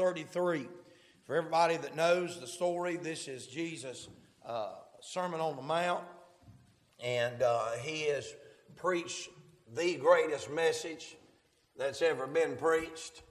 [0.00, 0.66] 33.
[1.24, 4.08] For everybody that knows the story, this is Jesus'
[4.46, 4.70] uh,
[5.02, 6.04] Sermon on the Mount,
[7.04, 8.34] and uh, he has
[8.76, 9.28] preached
[9.74, 11.18] the greatest message
[11.76, 13.22] that's ever been preached.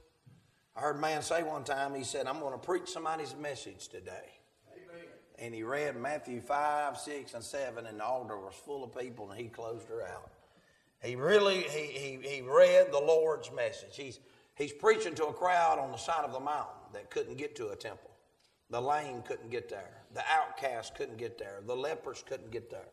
[0.75, 3.87] I heard a man say one time, he said, I'm going to preach somebody's message
[3.87, 4.29] today.
[4.71, 5.07] Amen.
[5.39, 9.31] And he read Matthew 5, 6, and 7, and the altar was full of people,
[9.31, 10.29] and he closed her out.
[11.01, 13.95] He really, he, he, he read the Lord's message.
[13.95, 14.19] He's,
[14.59, 17.69] he's preaching to a crowd on the side of the mountain that couldn't get to
[17.69, 18.11] a temple.
[18.69, 20.03] The lame couldn't get there.
[20.13, 21.61] The outcast couldn't get there.
[21.65, 22.89] The lepers couldn't get there.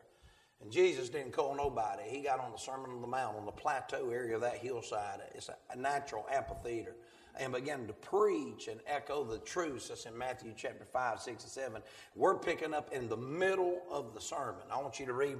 [0.63, 2.03] And Jesus didn't call nobody.
[2.09, 5.21] He got on the Sermon on the Mount on the plateau area of that hillside.
[5.35, 6.95] It's a natural amphitheater.
[7.39, 11.53] And began to preach and echo the truths that's in Matthew chapter 5, 6, and
[11.53, 11.83] 7.
[12.15, 14.63] We're picking up in the middle of the sermon.
[14.73, 15.37] I want you to read,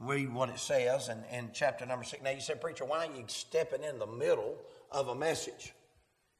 [0.00, 2.22] read what it says in, in chapter number 6.
[2.22, 4.56] Now, you said, Preacher, why are you stepping in the middle
[4.90, 5.72] of a message?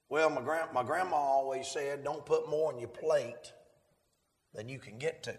[0.08, 3.52] Well, my, grand, my grandma always said, don't put more on your plate
[4.54, 5.34] than you can get to.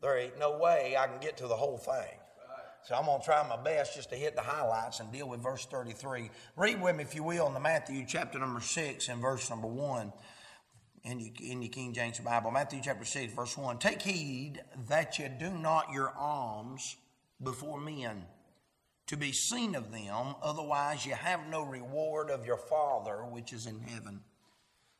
[0.00, 2.18] There ain't no way I can get to the whole thing.
[2.84, 5.42] So I'm going to try my best just to hit the highlights and deal with
[5.42, 6.30] verse 33.
[6.56, 9.66] Read with me, if you will, in the Matthew chapter number 6 and verse number
[9.66, 10.12] 1
[11.04, 12.50] in your, in your King James Bible.
[12.50, 13.78] Matthew chapter 6, verse 1.
[13.78, 16.96] Take heed that you do not your alms
[17.42, 18.24] before men
[19.08, 23.66] to be seen of them, otherwise you have no reward of your Father which is
[23.66, 24.20] in heaven.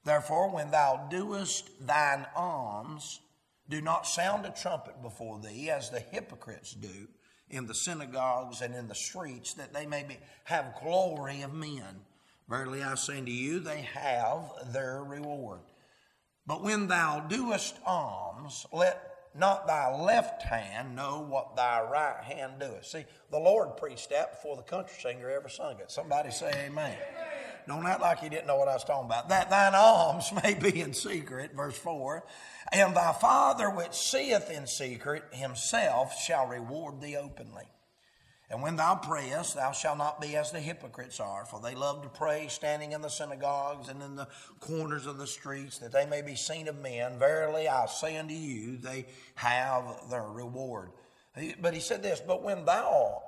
[0.05, 3.21] Therefore, when thou doest thine alms,
[3.69, 7.09] do not sound a trumpet before thee, as the hypocrites do
[7.51, 12.01] in the synagogues and in the streets, that they may be, have glory of men.
[12.49, 15.61] Verily I say unto you, they have their reward.
[16.47, 19.08] But when thou doest alms, let
[19.39, 22.87] not thy left hand know what thy right hand doeth.
[22.87, 25.91] See, the Lord preached that before the country singer ever sung it.
[25.91, 26.97] Somebody say amen.
[27.67, 29.29] Don't act like you didn't know what I was talking about.
[29.29, 32.25] That thine alms may be in secret, verse 4.
[32.73, 37.65] And thy Father which seeth in secret himself shall reward thee openly.
[38.51, 42.03] And when thou prayest, thou shalt not be as the hypocrites are, for they love
[42.03, 44.29] to pray standing in the synagogues and in the
[44.59, 47.19] corners of the streets, that they may be seen of men.
[47.19, 49.05] Verily I say unto you, they
[49.35, 50.93] have their reward.
[51.61, 53.23] But he said this, but when thou,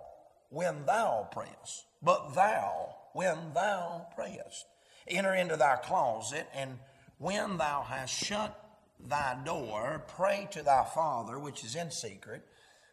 [0.49, 4.65] when thou prayest, but thou, when thou prayest,
[5.07, 6.79] enter into thy closet, and
[7.19, 8.57] when thou hast shut
[8.99, 12.43] thy door, pray to thy Father which is in secret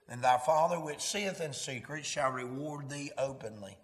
[0.09, 3.77] and thy Father which seeth in secret shall reward thee openly.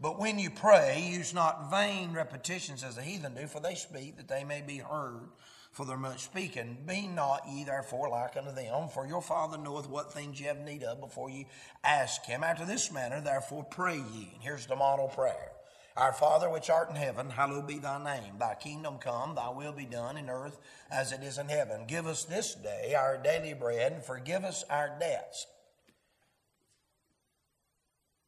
[0.00, 4.16] But when you pray, use not vain repetitions as the heathen do, for they speak
[4.16, 5.28] that they may be heard
[5.70, 6.76] for their much speaking.
[6.86, 10.58] Be not ye therefore like unto them, for your Father knoweth what things ye have
[10.58, 11.46] need of before ye
[11.84, 12.42] ask him.
[12.42, 14.30] After this manner, therefore, pray ye.
[14.34, 15.52] And here's the model prayer.
[15.96, 18.38] Our Father which art in heaven, hallowed be thy name.
[18.38, 20.58] Thy kingdom come, thy will be done in earth
[20.90, 21.84] as it is in heaven.
[21.86, 25.46] Give us this day our daily bread, and forgive us our debts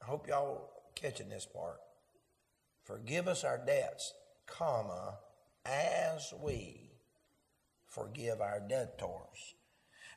[0.04, 1.80] I hope y'all catching this part.
[2.84, 4.12] Forgive us our debts,
[4.46, 5.14] comma,
[5.64, 6.90] as we
[7.86, 9.54] forgive our debtors.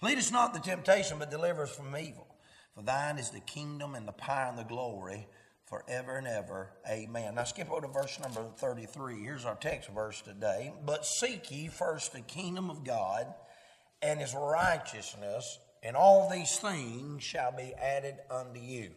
[0.02, 2.28] Lead us not into temptation, but deliver us from evil.
[2.76, 5.26] For thine is the kingdom and the power and the glory
[5.68, 6.72] forever and ever.
[6.90, 7.36] Amen.
[7.36, 9.24] Now skip over to verse number 33.
[9.24, 10.74] Here's our text verse today.
[10.86, 13.34] But seek ye first the kingdom of God
[14.02, 18.92] and his righteousness, and all these things shall be added unto you.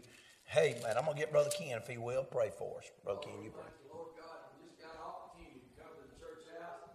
[0.51, 2.91] Hey, man, I'm going to get Brother Ken, if he will, pray for us.
[3.07, 3.71] Brother Ken, you pray.
[3.87, 6.91] Lord God, we just got an opportunity to come to the church house.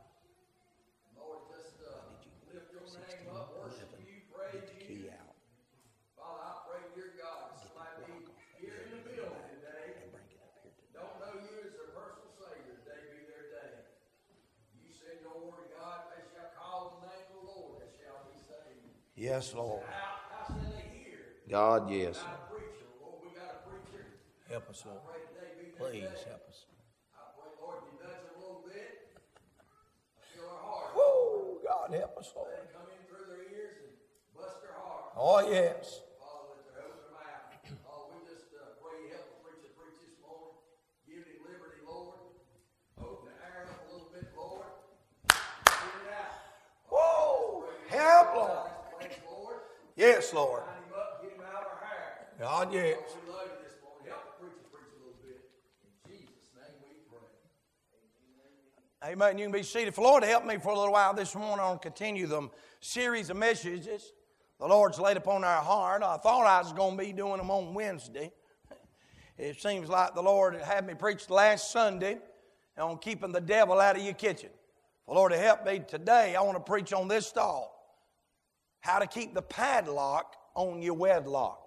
[1.16, 2.20] Lord, just uh,
[2.52, 5.08] lift your name up, worship you, praise you.
[5.08, 5.40] Out.
[6.20, 8.28] Father, I pray, dear God, somebody be
[8.60, 10.04] here in the building today.
[10.92, 12.76] Don't know you as their personal Savior.
[12.84, 13.88] Today be their day.
[14.84, 18.20] You said your word, God, they shall call the name of the Lord, they shall
[18.28, 19.00] be saved.
[19.16, 19.88] Yes, Lord.
[19.88, 21.40] How, how shall they hear?
[21.48, 22.20] God, yes.
[24.56, 25.00] Help us, Lord.
[25.78, 26.66] Please help us.
[30.96, 31.58] Woo!
[31.62, 32.54] God help us, Lord.
[35.18, 36.00] Oh, yes.
[46.90, 47.66] Whoa!
[47.90, 48.70] Help, Lord.
[49.98, 50.64] Yes, Lord.
[52.40, 52.98] God, yes.
[59.06, 59.38] Amen.
[59.38, 59.94] You can be seated.
[59.94, 62.50] For Lord to help me for a little while this morning on continue the
[62.80, 64.14] series of messages
[64.60, 66.02] the Lord's laid upon our heart.
[66.02, 68.32] I thought I was going to be doing them on Wednesday.
[69.38, 72.18] It seems like the Lord had me preach last Sunday
[72.80, 74.50] on keeping the devil out of your kitchen.
[75.06, 76.36] Well, Lord, help me today.
[76.36, 77.70] I want to preach on this thought
[78.80, 81.62] how to keep the padlock on your wedlock.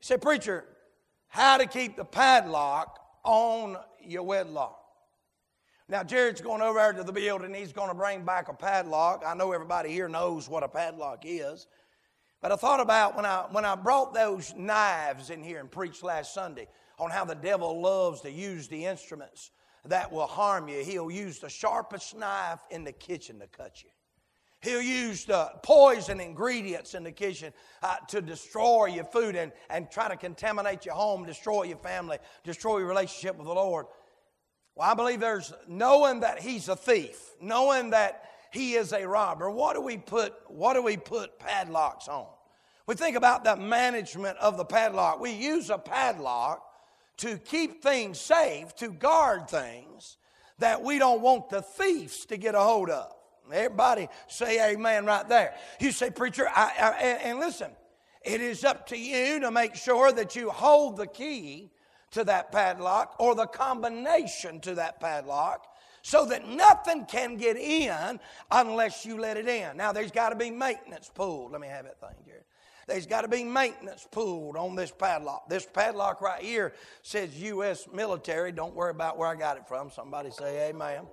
[0.00, 0.64] Say, preacher,
[1.26, 4.79] how to keep the padlock on your wedlock.
[5.90, 7.52] Now, Jared's going over to the building.
[7.52, 9.24] He's going to bring back a padlock.
[9.26, 11.66] I know everybody here knows what a padlock is.
[12.40, 16.04] But I thought about when I, when I brought those knives in here and preached
[16.04, 16.68] last Sunday
[17.00, 19.50] on how the devil loves to use the instruments
[19.84, 20.84] that will harm you.
[20.84, 23.90] He'll use the sharpest knife in the kitchen to cut you.
[24.62, 27.52] He'll use the poison ingredients in the kitchen
[27.82, 32.18] uh, to destroy your food and, and try to contaminate your home, destroy your family,
[32.44, 33.86] destroy your relationship with the Lord.
[34.80, 39.50] Well, I believe there's knowing that he's a thief, knowing that he is a robber.
[39.50, 42.24] What do we put, what do we put padlocks on?
[42.86, 45.20] We think about the management of the padlock.
[45.20, 46.64] We use a padlock
[47.18, 50.16] to keep things safe, to guard things
[50.60, 53.12] that we don't want the thieves to get a hold of.
[53.52, 55.52] Everybody say amen right there.
[55.78, 56.90] You say, preacher, I, I,
[57.24, 57.70] and listen,
[58.22, 61.70] it is up to you to make sure that you hold the key
[62.12, 65.66] to that padlock or the combination to that padlock
[66.02, 68.18] so that nothing can get in
[68.50, 69.76] unless you let it in.
[69.76, 71.52] Now, there's got to be maintenance pulled.
[71.52, 72.40] Let me have that thing, Jerry.
[72.86, 75.48] There's got to be maintenance pulled on this padlock.
[75.48, 76.72] This padlock right here
[77.02, 77.86] says U.S.
[77.92, 78.50] military.
[78.50, 79.90] Don't worry about where I got it from.
[79.90, 81.06] Somebody say amen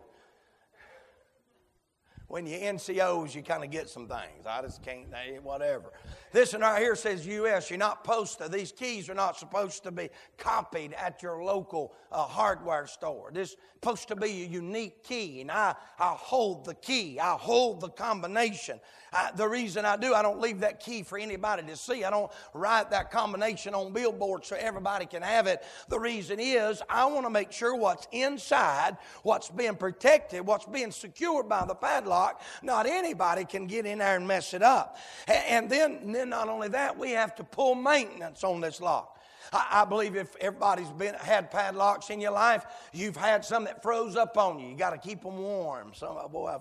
[2.27, 4.45] when you NCOs, you kind of get some things.
[4.45, 5.07] I just can't,
[5.43, 5.93] whatever.
[6.33, 7.69] This one right here says U.S.
[7.69, 11.93] You're not supposed to, these keys are not supposed to be copied at your local
[12.11, 13.31] uh, hardware store.
[13.31, 17.33] This is supposed to be a unique key, and I, I hold the key, I
[17.33, 18.81] hold the combination.
[19.13, 22.03] I, the reason I do, I don't leave that key for anybody to see.
[22.03, 25.63] I don't write that combination on billboards so everybody can have it.
[25.87, 30.91] The reason is I want to make sure what's inside, what's being protected, what's being
[30.91, 32.16] secured by the padlock,
[32.61, 34.97] not anybody can get in there and mess it up.
[35.27, 39.17] And then, and then not only that, we have to pull maintenance on this lock.
[39.53, 44.15] I, believe if everybody's been had padlocks in your life, you've had some that froze
[44.15, 44.69] up on you.
[44.69, 45.91] You got to keep them warm.
[45.93, 46.57] Some boy,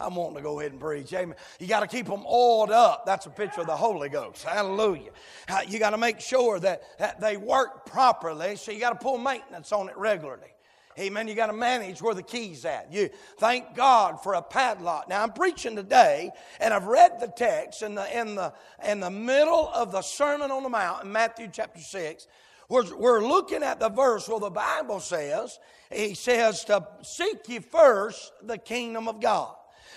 [0.00, 1.12] I, am wanting to go ahead and preach.
[1.12, 1.36] Amen.
[1.58, 3.06] You got to keep them oiled up.
[3.06, 4.44] That's a picture of the Holy Ghost.
[4.44, 5.10] Hallelujah.
[5.48, 8.56] Uh, you got to make sure that, that they work properly.
[8.56, 10.53] So you got to pull maintenance on it regularly.
[10.98, 11.26] Amen.
[11.26, 12.92] You got to manage where the key's at.
[12.92, 15.08] You thank God for a padlock.
[15.08, 16.30] Now I'm preaching today,
[16.60, 18.52] and I've read the text in the in the
[18.86, 22.28] in the middle of the Sermon on the Mount in Matthew chapter six.
[22.68, 25.58] We're, we're looking at the verse where the Bible says,
[25.92, 29.54] He says to seek ye first the kingdom of God.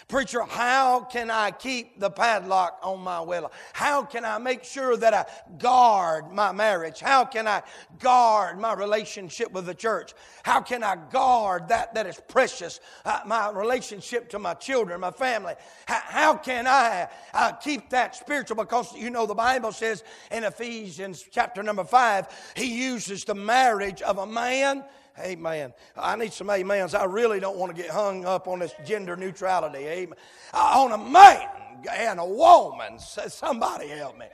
[0.07, 3.51] Preacher, how can I keep the padlock on my will?
[3.73, 5.25] How can I make sure that I
[5.57, 6.99] guard my marriage?
[6.99, 7.63] How can I
[7.99, 10.13] guard my relationship with the church?
[10.43, 15.11] How can I guard that that is precious, uh, my relationship to my children, my
[15.11, 15.55] family?
[15.85, 18.57] How, how can I uh, keep that spiritual?
[18.57, 24.01] Because you know the Bible says in Ephesians chapter number five, he uses the marriage
[24.01, 24.83] of a man
[25.19, 25.73] Amen.
[25.95, 26.93] I need some amens.
[26.93, 29.85] I really don't want to get hung up on this gender neutrality.
[29.85, 30.17] Amen.
[30.53, 31.47] On a man
[31.91, 32.99] and a woman.
[32.99, 34.25] Somebody help me.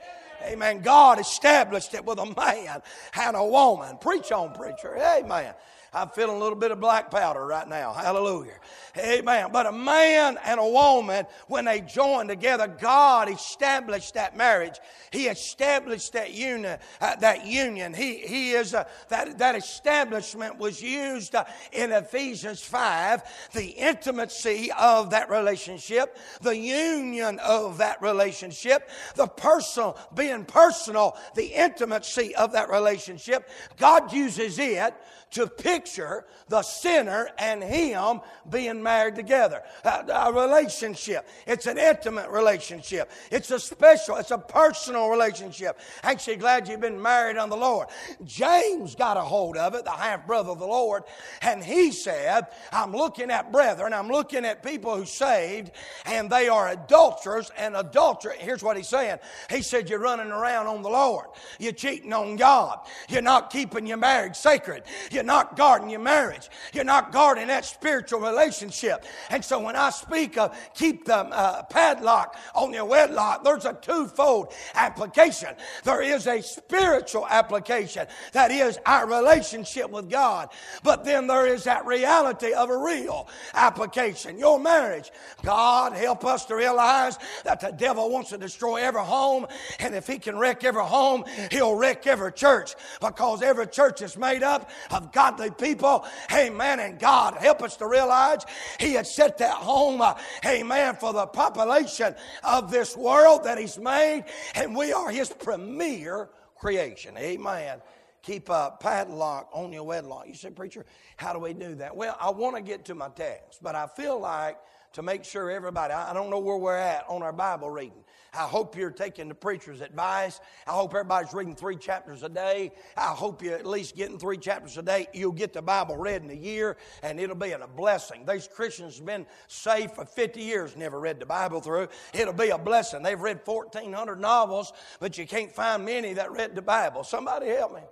[0.44, 0.82] Amen.
[0.82, 2.82] God established it with a man
[3.14, 3.96] and a woman.
[3.98, 4.96] Preach on, preacher.
[4.96, 5.54] Amen.
[5.94, 7.92] I'm feeling a little bit of black powder right now.
[7.92, 8.58] Hallelujah.
[8.98, 9.48] Amen.
[9.52, 14.74] But a man and a woman, when they join together, God established that marriage.
[15.10, 16.78] He established that union.
[17.00, 17.94] Uh, that union.
[17.94, 23.22] He, he is uh, that that establishment was used uh, in Ephesians five.
[23.52, 31.46] The intimacy of that relationship, the union of that relationship, the personal being personal, the
[31.46, 33.48] intimacy of that relationship.
[33.78, 34.94] God uses it
[35.34, 39.62] to picture the sinner and him being married together.
[39.84, 41.26] A, a, relationship.
[41.46, 43.10] It's an intimate relationship.
[43.30, 45.78] It's a special, it's a personal relationship.
[46.02, 47.88] Actually, glad you've been married on the Lord.
[48.24, 51.02] James got a hold of it, the half brother of the Lord,
[51.42, 55.72] and he said, I'm looking at brethren, I'm looking at people who saved,
[56.06, 58.36] and they are adulterers and adultery.
[58.38, 59.18] Here's what he's saying.
[59.50, 61.26] He said, You're running around on the Lord.
[61.58, 62.80] You're cheating on God.
[63.08, 64.84] You're not keeping your marriage sacred.
[65.10, 66.50] You're you're not guarding your marriage.
[66.74, 69.06] You're not guarding that spiritual relationship.
[69.30, 73.72] And so when I speak of keep the uh, padlock on your wedlock, there's a
[73.72, 75.48] twofold application.
[75.82, 80.50] There is a spiritual application that is our relationship with God.
[80.82, 84.38] But then there is that reality of a real application.
[84.38, 85.10] Your marriage.
[85.42, 89.46] God help us to realize that the devil wants to destroy every home.
[89.78, 94.18] And if he can wreck every home, he'll wreck every church because every church is
[94.18, 96.04] made up of godly people.
[96.32, 96.80] Amen.
[96.80, 98.40] And God help us to realize
[98.78, 103.78] He had set that home, uh, amen, for the population of this world that He's
[103.78, 107.16] made, and we are His premier creation.
[107.16, 107.80] Amen
[108.24, 110.26] keep a padlock on your wedlock.
[110.26, 111.94] You say, Preacher, how do we do that?
[111.94, 114.56] Well, I want to get to my text, but I feel like
[114.94, 118.04] to make sure everybody, I don't know where we're at on our Bible reading.
[118.36, 120.40] I hope you're taking the preacher's advice.
[120.66, 122.72] I hope everybody's reading three chapters a day.
[122.96, 125.06] I hope you're at least getting three chapters a day.
[125.12, 128.24] You'll get the Bible read in a year, and it'll be a blessing.
[128.26, 131.88] These Christians have been saved for 50 years, never read the Bible through.
[132.12, 133.02] It'll be a blessing.
[133.02, 137.04] They've read 1,400 novels, but you can't find many that read the Bible.
[137.04, 137.82] Somebody help me.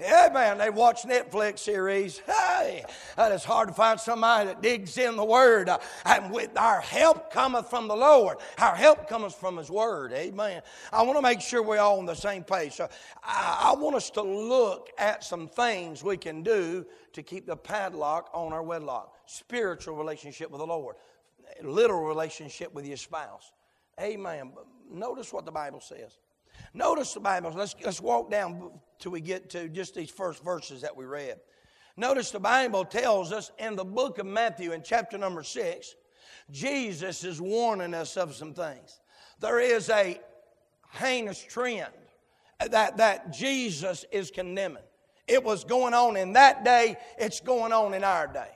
[0.00, 2.18] Yeah, man, they watch Netflix series.
[2.20, 2.84] Hey,
[3.18, 5.68] it's hard to find somebody that digs in the Word.
[5.68, 8.38] Uh, and with our help cometh from the Lord.
[8.58, 10.12] Our help comes from His Word.
[10.12, 10.62] Amen.
[10.92, 12.72] I want to make sure we're all on the same page.
[12.74, 12.88] So
[13.22, 17.56] I, I want us to look at some things we can do to keep the
[17.56, 19.16] padlock on our wedlock.
[19.26, 20.96] Spiritual relationship with the Lord.
[21.62, 23.52] Literal relationship with your spouse.
[24.00, 24.52] Amen.
[24.90, 26.18] Notice what the Bible says.
[26.74, 27.52] Notice the Bible.
[27.54, 31.38] Let's, let's walk down till we get to just these first verses that we read.
[31.96, 35.94] Notice the Bible tells us in the book of Matthew, in chapter number six,
[36.50, 39.00] Jesus is warning us of some things.
[39.40, 40.18] There is a
[40.92, 41.92] heinous trend
[42.70, 44.82] that, that Jesus is condemning.
[45.28, 48.50] It was going on in that day, it's going on in our day.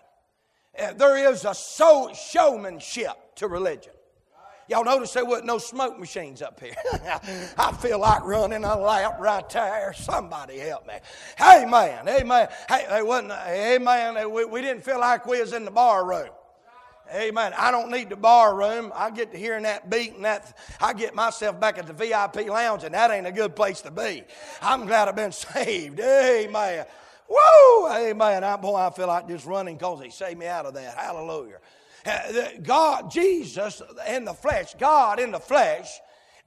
[0.79, 3.93] Uh, there is a so showmanship to religion.
[4.69, 6.75] Y'all notice there wasn't no smoke machines up here.
[7.59, 9.93] I feel like running a lap right there.
[9.93, 10.95] Somebody help me.
[11.39, 12.07] Hey, man.
[12.07, 14.31] Hey, man, they wasn't, amen.
[14.33, 16.31] We, we didn't feel like we was in the bar room.
[17.15, 17.53] Amen.
[17.57, 18.93] I don't need the bar room.
[18.95, 20.57] I get to hearing that beat and that.
[20.81, 23.93] I get myself back at the VIP lounge, and that ain't a good place to
[23.93, 24.25] be.
[24.61, 26.01] I'm glad I've been saved.
[26.01, 26.85] Amen.
[27.29, 27.89] Woo!
[27.89, 28.43] Amen.
[28.43, 30.97] I, boy, I feel like just running because He saved me out of that.
[30.97, 31.59] Hallelujah.
[32.07, 35.89] Uh, God, Jesus in the flesh, God in the flesh,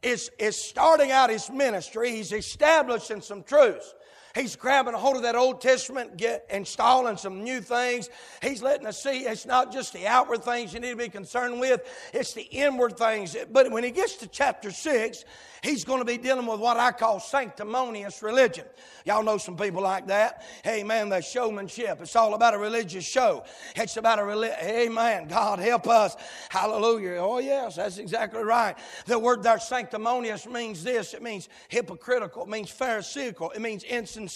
[0.02, 2.12] is, is starting out his ministry.
[2.12, 3.94] He's establishing some truths.
[4.40, 8.10] He's grabbing a hold of that Old Testament, get installing some new things.
[8.42, 11.60] He's letting us see it's not just the outward things you need to be concerned
[11.60, 11.82] with,
[12.14, 13.36] it's the inward things.
[13.52, 15.26] But when he gets to chapter 6,
[15.62, 18.66] he's going to be dealing with what I call sanctimonious religion.
[19.06, 20.46] Y'all know some people like that.
[20.64, 22.00] Hey, man, the showmanship.
[22.02, 23.44] It's all about a religious show.
[23.76, 24.58] It's about a religion.
[24.62, 25.28] Amen.
[25.28, 26.16] God help us.
[26.50, 27.18] Hallelujah.
[27.20, 28.78] Oh, yes, that's exactly right.
[29.06, 34.29] The word there, sanctimonious, means this it means hypocritical, it means pharisaical, it means insincere,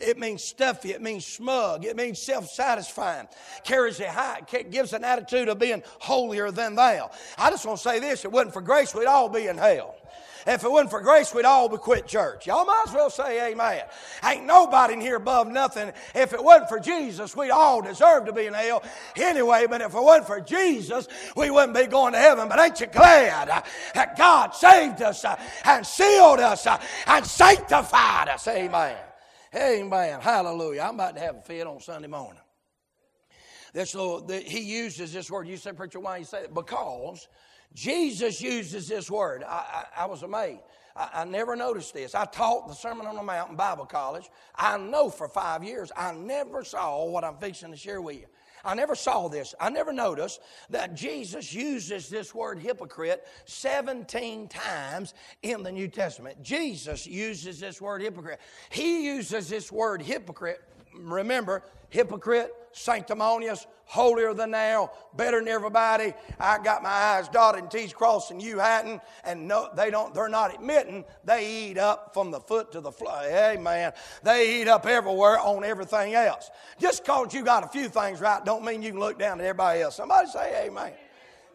[0.00, 3.28] it means stuffy, it means smug, it means self satisfying,
[3.64, 7.10] carries a high, gives an attitude of being holier than thou.
[7.38, 9.96] I just want to say this it wasn't for grace, we'd all be in hell.
[10.46, 12.46] If it wasn't for grace, we'd all be quit church.
[12.46, 13.82] Y'all might as well say amen.
[14.24, 15.92] Ain't nobody in here above nothing.
[16.14, 18.82] If it wasn't for Jesus, we'd all deserve to be in hell
[19.16, 19.66] anyway.
[19.68, 22.48] But if it wasn't for Jesus, we wouldn't be going to heaven.
[22.48, 23.62] But ain't you glad uh,
[23.94, 28.48] that God saved us uh, and sealed us uh, and sanctified us?
[28.48, 28.96] Amen.
[29.54, 30.20] Amen.
[30.20, 30.82] Hallelujah.
[30.82, 32.40] I'm about to have a fit on Sunday morning.
[33.74, 35.46] This little, the, he uses this word.
[35.46, 36.54] You say, preacher, why you say that?
[36.54, 37.28] Because
[37.74, 39.42] Jesus uses this word.
[39.42, 40.62] I, I, I was amazed.
[40.94, 42.14] I, I, never noticed this.
[42.14, 44.28] I taught the Sermon on the Mount in Bible college.
[44.54, 48.26] I know for five years I never saw what I'm fixing to share with you.
[48.64, 49.54] I never saw this.
[49.60, 50.40] I never noticed
[50.70, 56.42] that Jesus uses this word hypocrite 17 times in the New Testament.
[56.42, 58.40] Jesus uses this word hypocrite.
[58.70, 60.62] He uses this word hypocrite,
[60.94, 66.14] remember, hypocrite, sanctimonious, holier than thou, better than everybody.
[66.40, 69.02] I got my i's dotted and T's crossed and you hadn't.
[69.24, 72.90] And no, they don't, they're not admitting they eat up from the foot to the
[72.90, 73.20] floor.
[73.22, 73.92] Amen.
[74.22, 76.50] They eat up everywhere on everything else.
[76.78, 79.46] Just because you got a few things right don't mean you can look down at
[79.46, 79.96] everybody else.
[79.96, 80.92] Somebody say amen.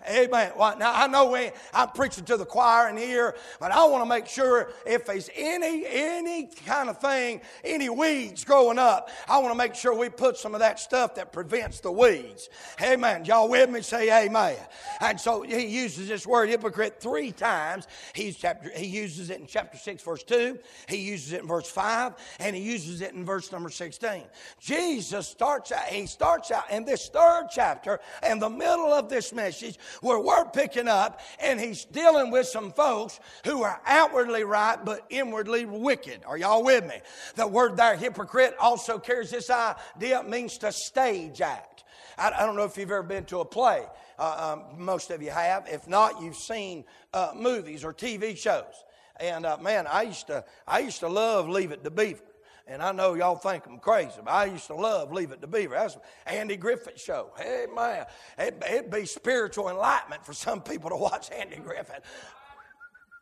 [0.09, 0.51] Amen.
[0.57, 4.03] Well, now I know we, I'm preaching to the choir in here, but I want
[4.03, 9.39] to make sure if there's any any kind of thing, any weeds growing up, I
[9.39, 12.49] want to make sure we put some of that stuff that prevents the weeds.
[12.81, 13.25] Amen.
[13.25, 13.81] Y'all with me?
[13.81, 14.55] Say amen.
[15.01, 17.87] And so he uses this word hypocrite three times.
[18.13, 20.59] He's chapter he uses it in chapter six, verse two.
[20.87, 24.23] He uses it in verse five, and he uses it in verse number sixteen.
[24.59, 25.85] Jesus starts out.
[25.85, 27.99] He starts out in this third chapter,
[28.29, 32.71] in the middle of this message where we're picking up, and he's dealing with some
[32.71, 36.21] folks who are outwardly right but inwardly wicked.
[36.25, 36.99] Are y'all with me?
[37.35, 41.83] The word there, hypocrite, also carries this idea, it means to stage act.
[42.17, 43.85] I, I don't know if you've ever been to a play.
[44.19, 45.67] Uh, um, most of you have.
[45.67, 48.83] If not, you've seen uh, movies or TV shows.
[49.19, 52.21] And uh, man, I used to I used to love Leave It to Beaver.
[52.69, 55.47] And I know y'all think I'm crazy, but I used to love Leave It to
[55.47, 55.75] Beaver.
[55.75, 57.31] That's Andy Griffith show.
[57.37, 58.05] Hey, man,
[58.37, 62.01] it, it'd be spiritual enlightenment for some people to watch Andy Griffith.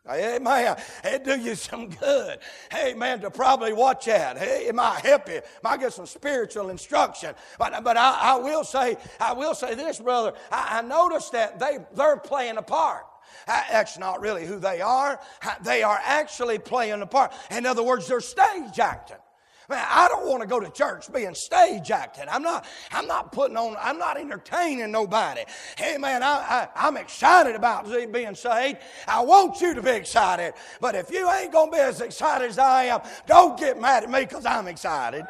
[0.08, 2.38] Hey man, it'd do you some good.
[2.72, 4.38] Hey, man, to probably watch that.
[4.38, 5.42] Hey, it might help you.
[5.64, 7.34] Might get some spiritual instruction.
[7.58, 10.34] But, but I, I will say, I will say this, brother.
[10.52, 13.06] I, I noticed that they, they're playing a part.
[13.48, 15.20] Uh, that's not really who they are.
[15.44, 17.34] Uh, they are actually playing a part.
[17.50, 19.18] In other words, they're stage acting.
[19.70, 22.26] Man, I don't want to go to church being stage acting.
[22.30, 25.42] I'm not, I'm not putting on, I'm not entertaining nobody.
[25.78, 28.80] Hey man, I, I, am excited about being saved.
[29.08, 30.54] I want you to be excited.
[30.80, 34.04] But if you ain't going to be as excited as I am, don't get mad
[34.04, 35.26] at me because I'm excited.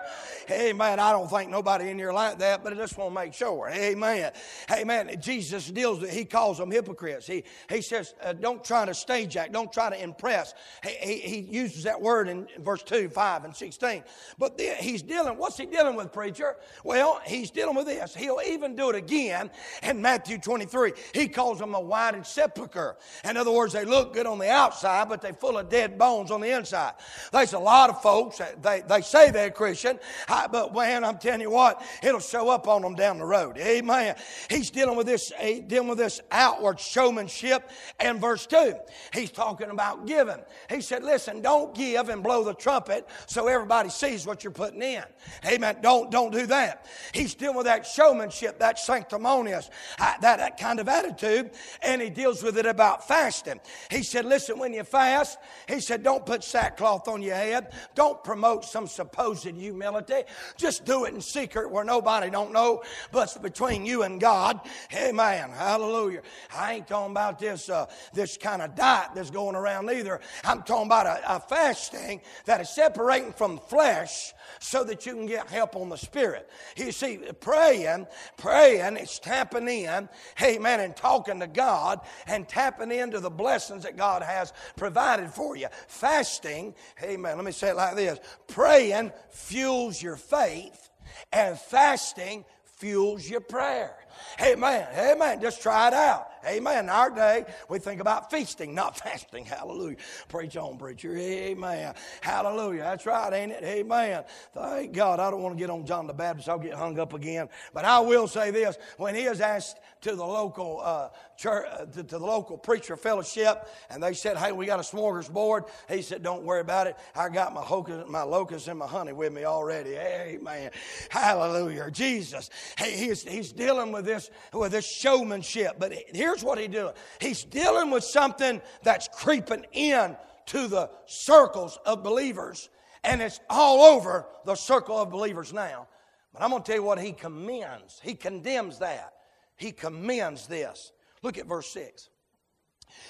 [0.48, 3.16] Hey man, I don't think nobody in here like that, but I just want to
[3.16, 3.68] make sure.
[3.68, 4.32] Hey man,
[4.68, 7.28] Hey man, Jesus deals with, he calls them hypocrites.
[7.28, 10.54] He, he says, uh, don't try to stage act, don't try to impress.
[10.84, 14.04] He, he, he uses that word in verse 2, 5, and 16.
[14.38, 16.56] But then he's dealing, what's he dealing with, preacher?
[16.84, 18.16] Well, he's dealing with this.
[18.16, 19.50] He'll even do it again
[19.84, 20.94] in Matthew 23.
[21.14, 22.98] He calls them a whited sepulchre.
[23.24, 26.32] In other words, they look good on the outside, but they're full of dead bones
[26.32, 26.94] on the inside.
[27.32, 31.52] There's a lot of folks, they, they say they're Christian, but man, I'm telling you
[31.52, 33.58] what, it'll show up on them down the road.
[33.58, 34.16] Amen.
[34.50, 35.32] He's dealing with this,
[35.68, 37.70] dealing with this outward showmanship.
[38.00, 38.76] And verse 2,
[39.14, 40.40] he's talking about giving.
[40.70, 44.84] He said, listen, don't give and blow the trumpet so everybody sees what you're putting
[44.84, 45.04] in.
[45.48, 45.78] Amen.
[45.82, 46.86] Don't, don't do that.
[47.12, 51.50] He's dealing with that showmanship, that sanctimonious, uh, that, that kind of attitude,
[51.82, 53.60] and he deals with it about fasting.
[53.90, 57.74] He said, listen, when you fast, he said, don't put sackcloth on your head.
[57.96, 60.22] Don't promote some supposed humility.
[60.56, 64.60] Just do it in secret where nobody don't know, but between you and God.
[64.94, 65.50] Amen.
[65.50, 66.22] Hallelujah.
[66.56, 70.20] I ain't talking about this, uh, this kind of diet that's going around either.
[70.44, 75.14] I'm talking about a, a fasting that is separating from flesh flesh so that you
[75.14, 76.50] can get help on the spirit.
[76.76, 78.08] You see, praying,
[78.38, 80.10] praying, it's tapping in,
[80.42, 85.56] amen, and talking to God and tapping into the blessings that God has provided for
[85.56, 85.68] you.
[85.88, 90.90] Fasting, amen, let me say it like this praying fuels your faith,
[91.32, 93.96] and fasting fuels your prayer.
[94.42, 94.88] Amen.
[94.98, 95.42] Amen.
[95.42, 96.28] Just try it out.
[96.48, 96.90] Amen.
[96.90, 99.46] Our day, we think about feasting, not fasting.
[99.46, 99.98] Hallelujah.
[100.28, 101.16] Preach on, preacher.
[101.18, 101.94] Amen.
[102.22, 102.82] Hallelujah.
[102.82, 103.64] That's right, ain't it?
[103.64, 104.24] Amen.
[104.54, 105.20] Thank God.
[105.20, 106.50] I don't want to get on John the Baptist.
[106.50, 107.50] I'll get hung up again.
[107.74, 108.78] But I will say this.
[108.98, 112.96] When he is asked to the local uh, church, uh, to, to, the local preacher
[112.96, 116.96] fellowship, and they said, "Hey, we got a smorgasbord." He said, "Don't worry about it.
[117.16, 120.72] I got my hocus, my locusts and my honey with me already." Amen.
[121.10, 121.90] Hallelujah.
[121.92, 122.50] Jesus.
[122.78, 125.92] He, he's, he's dealing with this with this showmanship, but
[126.36, 126.94] here's what he's doing.
[127.20, 130.18] He's dealing with something that's creeping in
[130.48, 132.70] to the circles of believers,
[133.04, 135.88] and it's all over the circle of believers now.
[136.34, 138.02] But I'm going to tell you what he commends.
[138.04, 139.14] He condemns that.
[139.56, 140.92] He commends this.
[141.24, 142.10] Look at verse 6.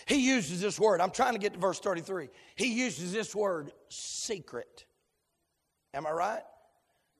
[0.05, 1.01] He uses this word.
[1.01, 2.29] I'm trying to get to verse 33.
[2.55, 4.85] He uses this word, secret.
[5.93, 6.43] Am I right?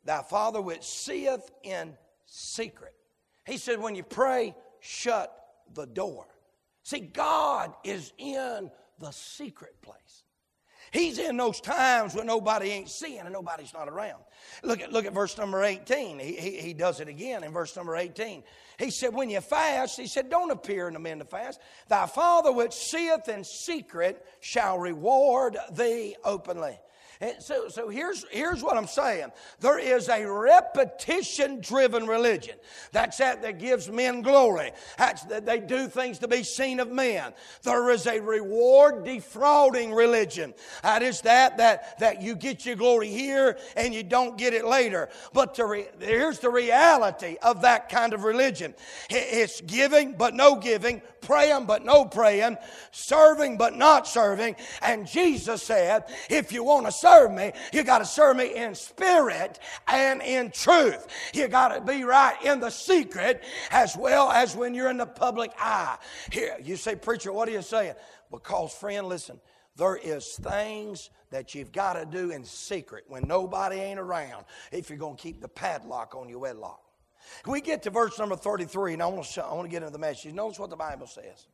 [0.04, 2.94] Thy Father which seeth in secret.
[3.46, 6.28] He said, when you pray, shut the door.
[6.84, 10.24] See, God is in the secret place.
[10.92, 14.24] He's in those times when nobody ain't seeing and nobody's not around.
[14.64, 16.20] Look at, look at verse number 18.
[16.20, 18.44] He, he, he does it again in verse number 18.
[18.80, 21.60] He said, When you fast, he said, Don't appear in the men to fast.
[21.90, 26.80] Thy Father which seeth in secret shall reward thee openly.
[27.22, 29.32] And so, so here's, here's what I'm saying.
[29.60, 32.56] There is a repetition driven religion.
[32.92, 34.72] That's that that gives men glory.
[34.98, 37.34] That's that they do things to be seen of men.
[37.64, 40.54] There is a reward defrauding religion.
[40.84, 44.66] That is that, that, that you get your glory here and you don't get it
[44.66, 45.10] later.
[45.34, 48.74] But re, here's the reality of that kind of religion.
[49.10, 52.58] It's giving but no giving, praying but no praying,
[52.92, 54.56] serving but not serving.
[54.82, 58.74] And Jesus said, if you want to serve me, you got to serve me in
[58.74, 61.08] spirit and in truth.
[61.34, 65.06] You got to be right in the secret as well as when you're in the
[65.06, 65.98] public eye.
[66.32, 67.96] Here, you say, Preacher, what are you saying?
[68.32, 69.40] Because, friend, listen,
[69.76, 74.90] there is things that you've got to do in secret when nobody ain't around if
[74.90, 76.82] you're going to keep the padlock on your wedlock.
[77.46, 79.92] We get to verse number 33, and I want, to, I want to get into
[79.92, 80.34] the message.
[80.34, 81.48] Notice what the Bible says.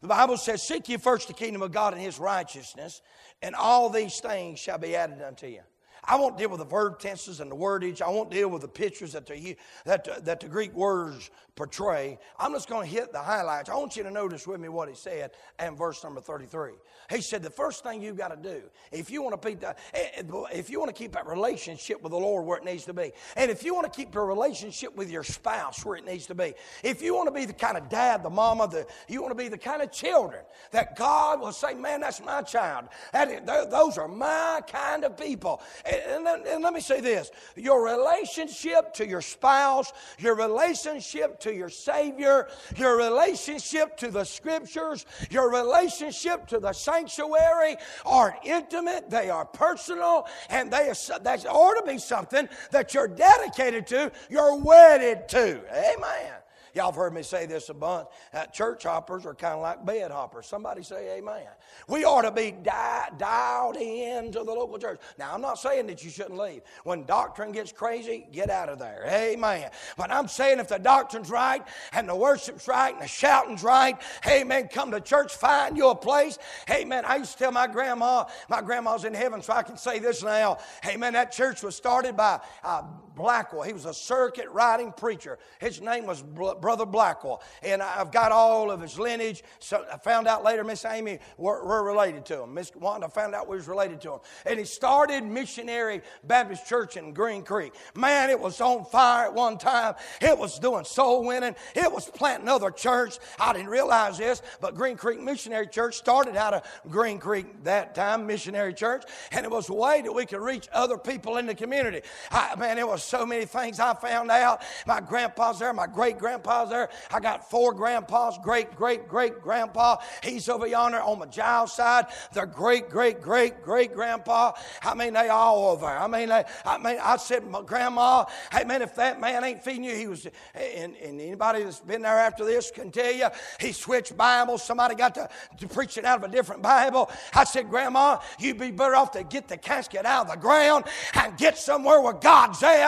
[0.00, 3.02] The Bible says, Seek ye first the kingdom of God and his righteousness,
[3.42, 5.60] and all these things shall be added unto you.
[6.04, 8.02] I won't deal with the verb tenses and the wordage.
[8.02, 12.18] I won't deal with the pictures that the, that, that the Greek words portray.
[12.38, 13.68] I'm just going to hit the highlights.
[13.68, 15.32] I want you to notice with me what he said
[15.62, 16.72] in verse number 33.
[17.10, 20.22] He said, The first thing you've got to do, if you want to eh, eh,
[20.52, 23.12] if you want to keep that relationship with the Lord where it needs to be,
[23.36, 26.34] and if you want to keep your relationship with your spouse where it needs to
[26.34, 29.36] be, if you want to be the kind of dad, the mama, the, you want
[29.36, 32.86] to be the kind of children that God will say, Man, that's my child.
[33.12, 35.60] That, those are my kind of people.
[35.90, 41.68] And, and, let me say this your relationship to your spouse, your relationship to your
[41.68, 49.44] Savior, your relationship to the Scriptures, your relationship to the sanctuary are intimate, they are
[49.44, 55.60] personal, and they, that ought to be something that you're dedicated to, you're wedded to.
[55.72, 56.39] Amen.
[56.74, 58.08] Y'all have heard me say this a bunch.
[58.32, 60.46] Uh, church hoppers are kind of like bed hoppers.
[60.46, 61.42] Somebody say amen.
[61.88, 65.00] We ought to be di- dialed in to the local church.
[65.18, 66.62] Now, I'm not saying that you shouldn't leave.
[66.84, 69.04] When doctrine gets crazy, get out of there.
[69.06, 69.70] Amen.
[69.96, 73.96] But I'm saying if the doctrine's right and the worship's right and the shouting's right,
[74.26, 76.38] amen, come to church, find you a place.
[76.70, 77.04] Amen.
[77.04, 80.22] I used to tell my grandma, my grandma's in heaven, so I can say this
[80.22, 80.58] now.
[80.86, 81.12] Amen.
[81.14, 82.82] That church was started by uh,
[83.14, 83.62] Blackwell.
[83.62, 85.38] He was a circuit riding preacher.
[85.58, 86.22] His name was
[86.60, 87.42] Brother Blackwell.
[87.62, 89.42] And I've got all of his lineage.
[89.58, 92.54] So I found out later Miss Amy were, were related to him.
[92.54, 94.18] Miss Wanda found out we was related to him.
[94.46, 97.72] And he started Missionary Baptist Church in Green Creek.
[97.94, 99.94] Man, it was on fire at one time.
[100.20, 101.54] It was doing soul winning.
[101.74, 103.18] It was planting other church.
[103.38, 107.94] I didn't realize this, but Green Creek Missionary Church started out of Green Creek that
[107.94, 109.04] time, Missionary Church.
[109.32, 112.02] And it was a way that we could reach other people in the community.
[112.30, 114.62] I, man, it was so many things I found out.
[114.86, 116.18] My grandpa's there, my great
[116.50, 116.88] grandpa's there.
[117.12, 119.96] I got four grandpas, great, great, great grandpa.
[120.22, 122.06] He's over yonder on my Giles side.
[122.32, 124.52] The great, great, great, great grandpa.
[124.82, 125.86] I mean, they all over.
[125.86, 129.62] I mean, they, I mean, I said, my grandma, hey man, if that man ain't
[129.62, 133.28] feeding you, he was, and, and anybody that's been there after this can tell you,
[133.58, 134.62] he switched Bibles.
[134.62, 137.10] Somebody got to, to preach it out of a different Bible.
[137.34, 140.84] I said, Grandma, you'd be better off to get the casket out of the ground
[141.14, 142.80] and get somewhere where God's at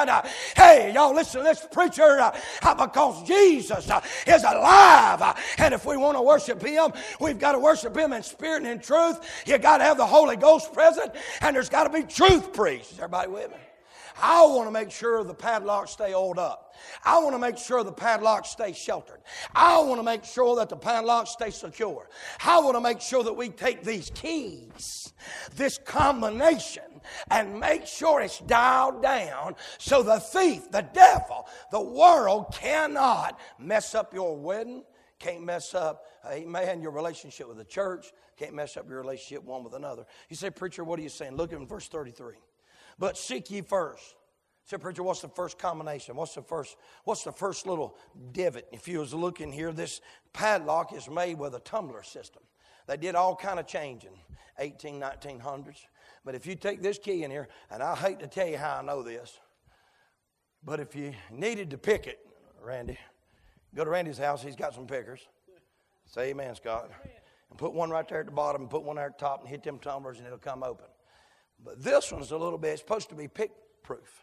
[0.57, 5.37] hey, y'all listen to this preacher uh, because Jesus uh, is alive.
[5.59, 8.67] And if we want to worship Him, we've got to worship Him in spirit and
[8.67, 9.21] in truth.
[9.47, 12.93] You got to have the Holy Ghost present, and there's got to be truth preached.
[12.93, 13.57] Is everybody with me?
[14.21, 16.75] I want to make sure the padlocks stay oiled up.
[17.05, 19.21] I want to make sure the padlocks stay sheltered.
[19.55, 22.09] I want to make sure that the padlocks stay secure.
[22.45, 25.13] I want to make sure that we take these keys,
[25.55, 26.85] this combination,
[27.31, 33.95] and make sure it's dialed down so the thief, the devil, the world cannot mess
[33.95, 34.85] up your wedding,
[35.19, 39.45] can't mess up, uh, amen, your relationship with the church, can't mess up your relationship
[39.45, 40.05] one with another.
[40.29, 41.37] You say, Preacher, what are you saying?
[41.37, 42.35] Look at verse 33.
[42.99, 44.15] But seek ye first.
[44.65, 46.15] Say, preacher, what's the first combination?
[46.15, 47.97] What's the first, what's the first little
[48.33, 48.69] divot?
[48.73, 50.01] If you was looking here, this
[50.33, 52.43] padlock is made with a tumbler system.
[52.87, 54.19] They did all kind of changing,
[54.59, 55.79] 18, 1900s.
[56.25, 58.79] But if you take this key in here, and I hate to tell you how
[58.79, 59.39] I know this,
[60.65, 62.21] but if you needed to pick it,
[62.63, 62.99] Randy,
[63.75, 64.43] go to Randy's house.
[64.43, 65.27] He's got some pickers.
[66.07, 66.91] Say amen, Scott.
[67.51, 69.41] And put one right there at the bottom and put one there at the top
[69.41, 70.87] and hit them tumblers and it'll come open.
[71.65, 74.23] But this one's a little bit, it's supposed to be pick proof.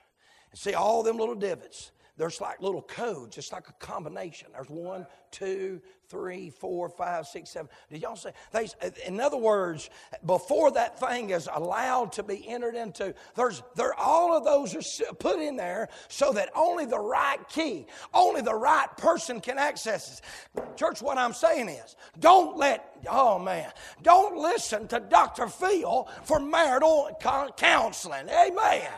[0.52, 3.38] And see all them little divots there's like little codes.
[3.38, 4.50] It's like a combination.
[4.54, 7.70] There's one, two, three, four, five, six, seven.
[7.90, 8.34] Did y'all say?
[8.52, 8.68] They,
[9.08, 9.90] in other words,
[10.26, 15.14] before that thing is allowed to be entered into, there's there all of those are
[15.14, 20.20] put in there so that only the right key, only the right person can access
[20.20, 20.78] it.
[20.78, 23.72] Church, what I'm saying is, don't let oh man,
[24.04, 25.48] don't listen to Dr.
[25.48, 27.18] Phil for marital
[27.56, 28.28] counseling.
[28.28, 28.92] Amen.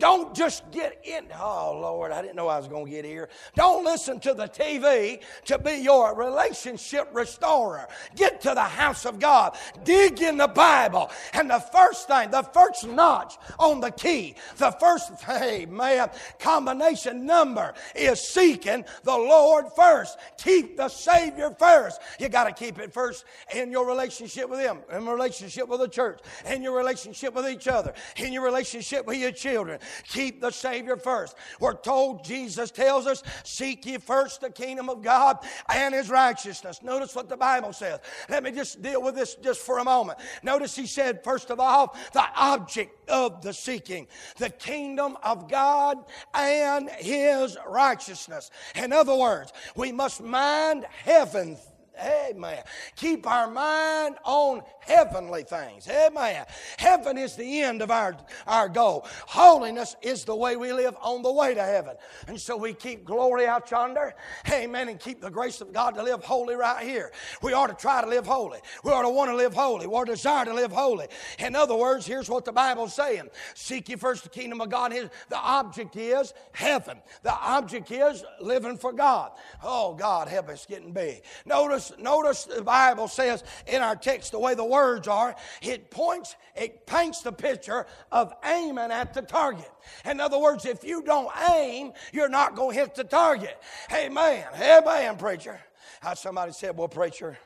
[0.00, 1.26] Don't just get in.
[1.38, 3.28] Oh, Lord, I didn't know I was going to get here.
[3.54, 7.86] Don't listen to the TV to be your relationship restorer.
[8.16, 9.56] Get to the house of God.
[9.84, 11.10] Dig in the Bible.
[11.34, 16.08] And the first thing, the first notch on the key, the first, hey, man,
[16.38, 20.18] combination number is seeking the Lord first.
[20.38, 22.00] Keep the Savior first.
[22.18, 25.88] You got to keep it first in your relationship with Him, in relationship with the
[25.88, 29.78] church, in your relationship with each other, in your relationship with your children.
[30.08, 31.36] Keep the Savior first.
[31.60, 35.38] We're told, Jesus tells us, seek ye first the kingdom of God
[35.72, 36.82] and his righteousness.
[36.82, 38.00] Notice what the Bible says.
[38.28, 40.18] Let me just deal with this just for a moment.
[40.42, 44.06] Notice he said, first of all, the object of the seeking,
[44.38, 45.98] the kingdom of God
[46.34, 48.50] and his righteousness.
[48.74, 51.56] In other words, we must mind heaven
[52.02, 52.62] Amen.
[52.96, 55.88] Keep our mind on heavenly things.
[55.88, 56.44] Amen.
[56.78, 59.06] Heaven is the end of our, our goal.
[59.26, 61.96] Holiness is the way we live on the way to heaven.
[62.26, 64.14] And so we keep glory out yonder.
[64.50, 64.88] Amen.
[64.88, 67.12] And keep the grace of God to live holy right here.
[67.42, 68.58] We ought to try to live holy.
[68.84, 69.86] We ought to want to live holy.
[69.86, 71.06] We ought to desire to live holy.
[71.38, 74.90] In other words, here's what the Bible's saying Seek ye first the kingdom of God.
[74.90, 76.98] The object is heaven.
[77.22, 79.32] The object is living for God.
[79.62, 81.22] Oh, God, help us getting big.
[81.44, 86.36] Notice, notice the Bible says in our text the way the words are, it points,
[86.54, 89.70] it paints the picture of aiming at the target.
[90.04, 93.60] In other words, if you don't aim, you're not going to hit the target.
[93.92, 94.44] Amen.
[94.60, 95.60] Amen, preacher.
[96.00, 97.38] How somebody said, Well, preacher,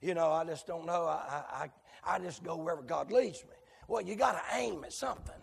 [0.00, 1.04] you know, I just don't know.
[1.04, 1.68] I,
[2.04, 3.50] I, I just go wherever God leads me.
[3.88, 5.34] Well, you got to aim at something.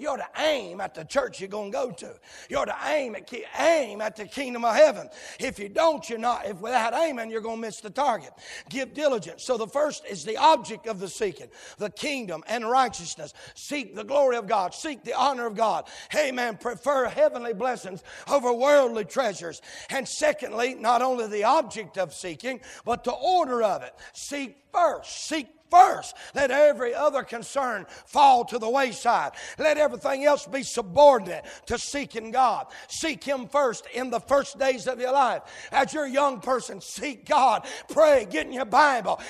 [0.00, 2.14] You ought to aim at the church you're going to go to.
[2.48, 5.10] You ought to aim at, aim at the kingdom of heaven.
[5.38, 6.46] If you don't, you're not.
[6.46, 8.30] If without aiming, you're going to miss the target.
[8.70, 9.44] Give diligence.
[9.44, 13.34] So the first is the object of the seeking, the kingdom and righteousness.
[13.54, 14.72] Seek the glory of God.
[14.72, 15.86] Seek the honor of God.
[16.16, 16.56] Amen.
[16.56, 19.60] Prefer heavenly blessings over worldly treasures.
[19.90, 23.94] And secondly, not only the object of seeking, but the order of it.
[24.14, 25.26] Seek first.
[25.26, 26.16] Seek first.
[26.34, 29.32] Let every other concern fall to the wayside.
[29.58, 32.66] Let everything else be subordinate to seeking God.
[32.88, 35.42] Seek Him first in the first days of your life.
[35.72, 37.66] As your young person, seek God.
[37.88, 39.20] Pray, get in your Bible.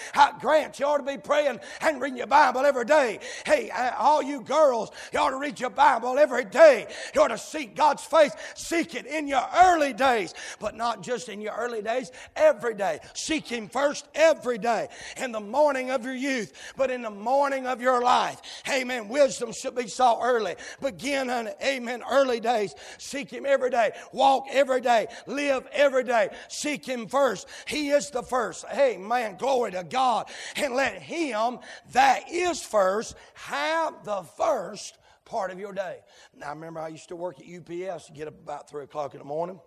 [0.41, 3.19] Grant, you ought to be praying and reading your Bible every day.
[3.45, 6.87] Hey, uh, all you girls, you ought to read your Bible every day.
[7.15, 8.33] You ought to seek God's face.
[8.55, 13.01] Seek it in your early days, but not just in your early days, every day.
[13.15, 14.89] Seek Him first every day.
[15.17, 18.41] In the morning of your youth, youth, but in the morning of your life.
[18.69, 19.09] Amen.
[19.09, 20.57] Wisdom should be sought early.
[20.81, 22.75] Begin on, amen, early days.
[22.99, 23.93] Seek Him every day.
[24.13, 25.07] Walk every day.
[25.27, 26.31] Live every day.
[26.49, 27.49] Seek Him first.
[27.67, 28.65] He is the first.
[28.75, 29.37] Amen.
[29.37, 30.29] Glory to God.
[30.57, 31.59] And let Him
[31.93, 35.99] that is first have the first part of your day.
[36.37, 39.19] Now, I remember I used to work at UPS, get up about 3 o'clock in
[39.19, 39.61] the morning.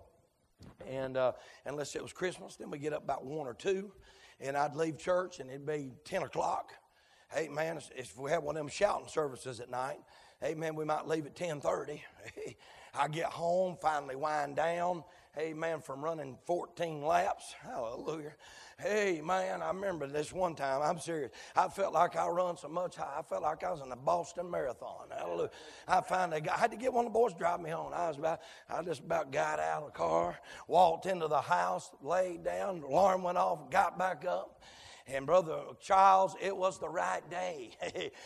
[0.88, 1.34] And uh,
[1.66, 3.92] unless it was Christmas, then we get up about 1 or 2
[4.40, 6.72] and I'd leave church and it'd be 10 o'clock.
[7.34, 10.00] Hey, man, if we have one of them shouting services at night,
[10.40, 12.00] hey, man, we might leave at 10.30.
[12.96, 15.04] I get home, finally wind down,
[15.36, 17.56] hey, man, from running 14 laps.
[17.62, 18.34] Hallelujah.
[18.84, 20.82] Hey, man, I remember this one time.
[20.82, 21.32] I'm serious.
[21.56, 23.00] I felt like I run so much.
[23.00, 25.06] I felt like I was in the Boston Marathon.
[25.18, 25.52] Hallelujah.
[25.88, 27.94] I finally got, I had to get one of the boys to drive me home.
[27.94, 31.92] I was about, I just about got out of the car, walked into the house,
[32.02, 34.62] laid down, alarm went off, got back up.
[35.06, 37.72] And Brother Charles, it was the right day.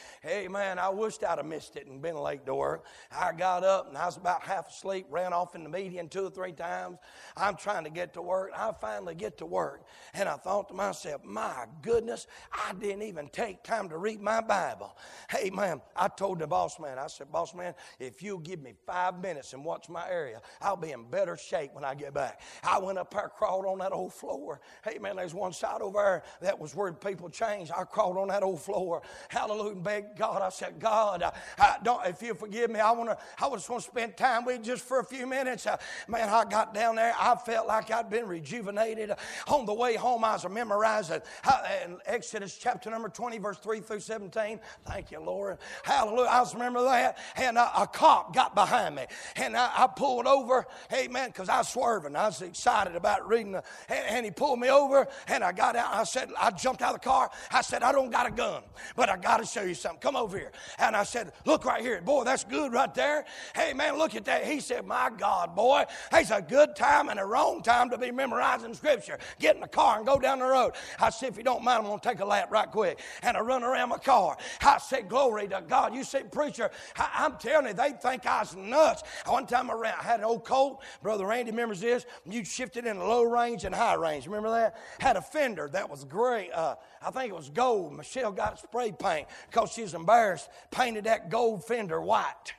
[0.22, 2.86] hey, man, I wished I'd have missed it and been late to work.
[3.12, 6.28] I got up and I was about half asleep, ran off in the median two
[6.28, 7.00] or three times.
[7.36, 8.52] I'm trying to get to work.
[8.56, 9.86] I finally get to work.
[10.14, 14.42] And I thought to myself, my goodness, I didn't even take time to read my
[14.42, 14.96] Bible.
[15.32, 18.74] Hey, man, I told the boss man, I said, boss man, if you'll give me
[18.86, 22.42] five minutes and watch my area, I'll be in better shape when I get back.
[22.64, 24.62] I went up there, crawled on that old floor.
[24.84, 27.72] Hey, man, there's one side over there that was was where people changed.
[27.76, 29.02] I crawled on that old floor.
[29.30, 29.72] Hallelujah.
[29.72, 30.42] And begged God.
[30.42, 31.24] I said, God,
[31.58, 34.44] I, don't, if you forgive me, I want to, I just want to spend time
[34.44, 35.66] with you just for a few minutes.
[35.66, 35.78] Uh,
[36.08, 37.14] man, I got down there.
[37.18, 39.14] I felt like I'd been rejuvenated.
[39.48, 41.64] On the way home, I was memorizing uh,
[42.06, 44.60] Exodus chapter number 20, verse 3 through 17.
[44.86, 45.60] Thank you, Lord.
[45.84, 46.30] Hallelujah.
[46.30, 47.18] I just remember that.
[47.38, 49.06] And a, a cop got behind me.
[49.38, 50.66] And I, I pulled over.
[50.94, 51.30] Amen.
[51.30, 52.16] Because I was swerving.
[52.16, 53.54] I was excited about reading.
[53.54, 55.08] The, and, and he pulled me over.
[55.28, 55.94] And I got out.
[55.94, 57.30] I said, I jumped out of the car.
[57.52, 58.64] I said, I don't got a gun,
[58.96, 60.00] but I got to show you something.
[60.00, 60.52] Come over here.
[60.80, 62.02] And I said, Look right here.
[62.02, 63.26] Boy, that's good right there.
[63.56, 64.46] Hey, man, look at that.
[64.46, 68.12] He said, My God, boy, it's a good time and a wrong time to be
[68.12, 69.18] memorizing Scripture.
[69.40, 70.74] Get in the car and go down the road.
[71.00, 73.00] I said, If you don't mind, I'm going to take a lap right quick.
[73.22, 74.38] And I run around my car.
[74.62, 75.94] I said, Glory to God.
[75.94, 79.04] You say, Preacher, I, am telling you, they think I was nuts.
[79.26, 80.84] One time ran, I had an old Colt.
[81.02, 82.06] Brother Randy remembers this.
[82.26, 84.26] You shifted in low range and high range.
[84.26, 84.78] Remember that?
[85.00, 87.94] Had a fender that was great uh, I think it was gold.
[87.94, 92.54] Michelle got spray paint because she was embarrassed, painted that gold fender white.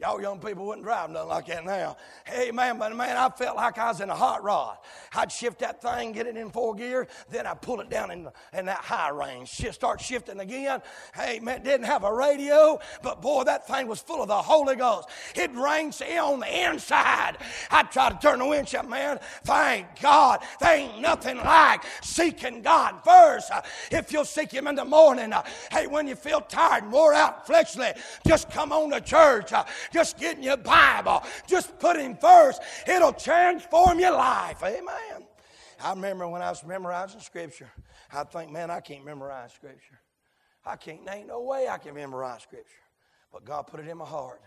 [0.00, 1.94] Y'all young people wouldn't drive nothing like that now.
[2.24, 4.78] Hey, man, but man, I felt like I was in a hot rod.
[5.14, 8.26] I'd shift that thing, get it in four gear, then I'd pull it down in,
[8.54, 9.50] in that high range.
[9.50, 10.80] Start shifting again.
[11.14, 14.74] Hey, man, didn't have a radio, but boy, that thing was full of the Holy
[14.74, 15.10] Ghost.
[15.34, 17.36] It rains on the inside.
[17.70, 19.18] I'd try to turn the winch up, man.
[19.44, 20.40] Thank God.
[20.60, 23.50] There ain't nothing like seeking God first.
[23.90, 25.34] If you'll seek Him in the morning,
[25.70, 27.92] hey, when you feel tired and wore out fleshly,
[28.26, 29.52] just come on to church.
[29.92, 31.22] Just get in your Bible.
[31.46, 32.62] Just put Him first.
[32.86, 34.62] It'll transform your life.
[34.62, 35.26] Amen.
[35.82, 37.70] I remember when I was memorizing Scripture,
[38.12, 39.98] I'd think, man, I can't memorize Scripture.
[40.64, 42.82] I can't, there ain't no way I can memorize Scripture.
[43.32, 44.40] But God put it in my heart.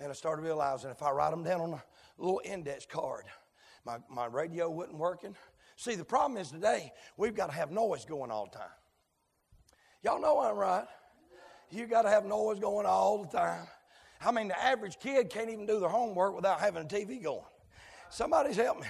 [0.00, 1.82] And I started realizing if I write them down on a
[2.18, 3.24] little index card,
[3.84, 5.36] my, my radio wasn't working.
[5.76, 8.68] See, the problem is today, we've got to have noise going all the time.
[10.02, 10.86] Y'all know I'm right.
[11.70, 13.66] You got to have noise going all the time.
[14.20, 17.40] I mean, the average kid can't even do their homework without having a TV going.
[18.10, 18.86] Somebody's help me.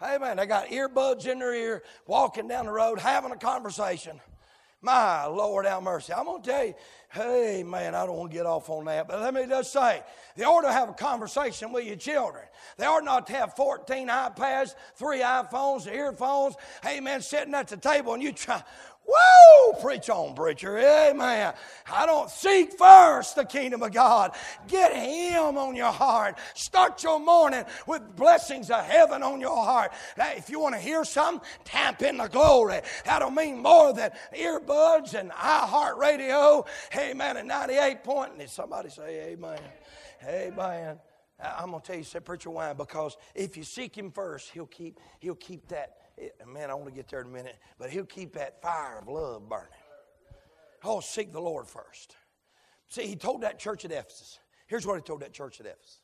[0.00, 4.18] Hey, man, they got earbuds in their ear, walking down the road, having a conversation.
[4.82, 6.14] My Lord, have mercy.
[6.14, 6.74] I'm going to tell you,
[7.12, 10.02] hey, man, I don't want to get off on that, but let me just say,
[10.36, 12.44] they ought to have a conversation with your children.
[12.78, 17.76] They ought not to have 14 iPads, three iPhones, earphones, hey, man, sitting at the
[17.76, 18.62] table and you try,
[19.06, 19.80] Woo!
[19.80, 20.78] Preach on, preacher.
[20.78, 21.52] Amen.
[21.90, 24.32] I don't seek first the kingdom of God.
[24.68, 26.38] Get Him on your heart.
[26.54, 29.92] Start your morning with blessings of heaven on your heart.
[30.16, 32.80] Now, if you want to hear something, tap in the glory.
[33.04, 36.64] That'll mean more than earbuds and iHeart Radio.
[36.96, 37.36] Amen.
[37.36, 38.38] At 98 point.
[38.38, 39.60] Did somebody say amen?
[40.26, 40.98] Amen.
[41.42, 42.72] I'm gonna tell you, say preacher, why?
[42.74, 45.99] Because if you seek Him first, He'll keep He'll keep that
[46.46, 49.08] man, I want to get there in a minute, but he'll keep that fire of
[49.08, 49.68] love burning.
[50.82, 52.16] Oh, seek the Lord first.
[52.88, 54.38] See, he told that church at Ephesus.
[54.66, 56.00] Here's what he told that church at Ephesus.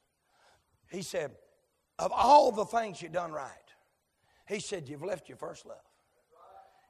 [0.90, 1.32] He said,
[1.98, 3.50] Of all the things you've done right,
[4.46, 5.78] he said, You've left your first love.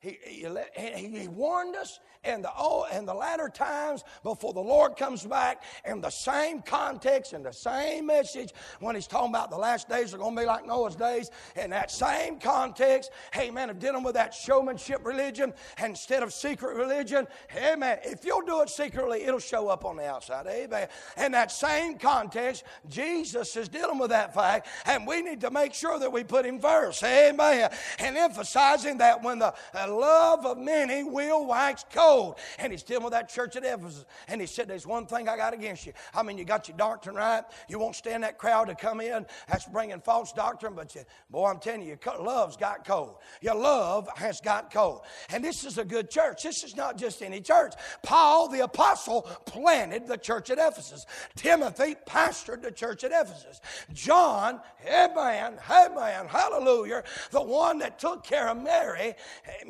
[0.07, 4.97] He, he, he, warned us in the, oh, in the latter times before the Lord
[4.97, 9.57] comes back in the same context and the same message when he's talking about the
[9.57, 11.31] last days are going to be like Noah's days.
[11.57, 16.77] In that same context, hey man, of dealing with that showmanship religion instead of secret
[16.77, 20.47] religion, hey man, if you'll do it secretly, it'll show up on the outside.
[20.47, 20.87] Amen.
[21.17, 25.75] In that same context, Jesus is dealing with that fact, and we need to make
[25.75, 27.03] sure that we put him first.
[27.03, 27.71] Amen.
[27.99, 32.39] And emphasizing that when the uh, love of many will wax cold.
[32.59, 34.05] And he's dealing with that church at Ephesus.
[34.29, 35.93] And he said, There's one thing I got against you.
[36.15, 37.43] I mean, you got your doctrine right.
[37.69, 39.27] You won't stand that crowd to come in.
[39.49, 40.75] That's bringing false doctrine.
[40.75, 43.17] But you, boy, I'm telling you, your love's got cold.
[43.41, 45.03] Your love has got cold.
[45.31, 46.43] And this is a good church.
[46.43, 47.75] This is not just any church.
[48.03, 51.07] Paul, the apostle, planted the church at Ephesus.
[51.35, 53.61] Timothy pastored the church at Ephesus.
[53.93, 59.15] John, amen, amen, hallelujah, the one that took care of Mary.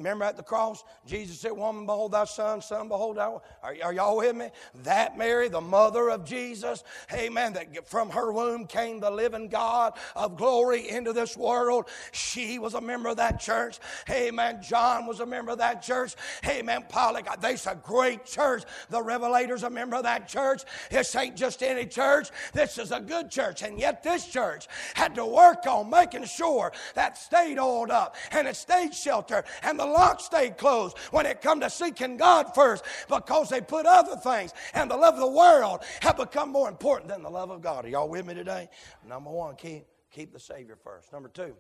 [0.07, 3.25] Remember at the cross, Jesus said, Woman, behold thy son, son, behold thy.
[3.25, 4.51] Are, are y'all with me?
[4.85, 9.95] That Mary, the mother of Jesus, amen, that from her womb came the living God
[10.15, 11.87] of glory into this world.
[12.13, 13.81] She was a member of that church.
[14.09, 14.63] Amen.
[14.63, 16.15] John was a member of that church.
[16.47, 16.85] Amen.
[16.89, 18.63] Paul, they's a great church.
[18.91, 20.63] The Revelator's a member of that church.
[20.89, 22.29] This ain't just any church.
[22.53, 23.63] This is a good church.
[23.63, 28.47] And yet this church had to work on making sure that stayed oiled up and
[28.47, 32.85] it stayed sheltered and the not stayed closed when it come to seeking God first
[33.09, 37.09] because they put other things and the love of the world have become more important
[37.09, 37.85] than the love of God.
[37.85, 38.69] Are y'all with me today?
[39.07, 41.13] Number one, keep, keep the Savior first.
[41.13, 41.55] Number two,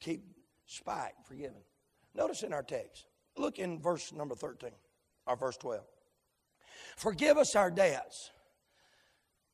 [0.00, 0.24] keep
[0.66, 1.60] spite forgiven.
[2.14, 4.70] Notice in our text, look in verse number 13
[5.26, 5.82] or verse 12.
[6.96, 8.30] Forgive us our debts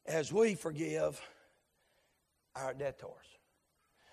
[0.06, 1.20] as we forgive
[2.54, 3.29] our debtors.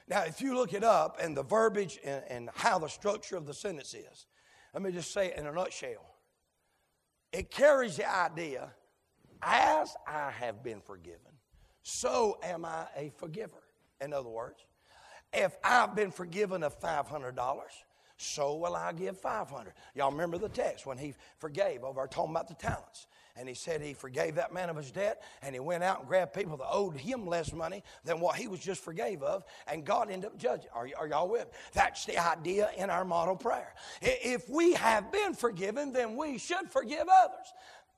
[0.08, 3.46] Now, if you look it up and the verbiage and, and how the structure of
[3.46, 4.26] the sentence is,
[4.74, 6.16] let me just say it in a nutshell.
[7.34, 8.70] It carries the idea
[9.42, 11.32] as I have been forgiven,
[11.84, 13.64] so am I a forgiver.
[14.00, 14.66] In other words,
[15.34, 17.36] if I've been forgiven of $500,
[18.18, 19.74] so will I give 500.
[19.94, 23.82] Y'all remember the text when he forgave over talking about the talents and he said
[23.82, 26.68] he forgave that man of his debt, and he went out and grabbed people that
[26.72, 30.38] owed him less money than what he was just forgave of, and God ended up
[30.38, 30.70] judging.
[30.74, 31.48] Are, are y'all with?
[31.74, 33.74] That's the idea in our model prayer.
[34.02, 37.54] If we have been forgiven, then we should forgive others.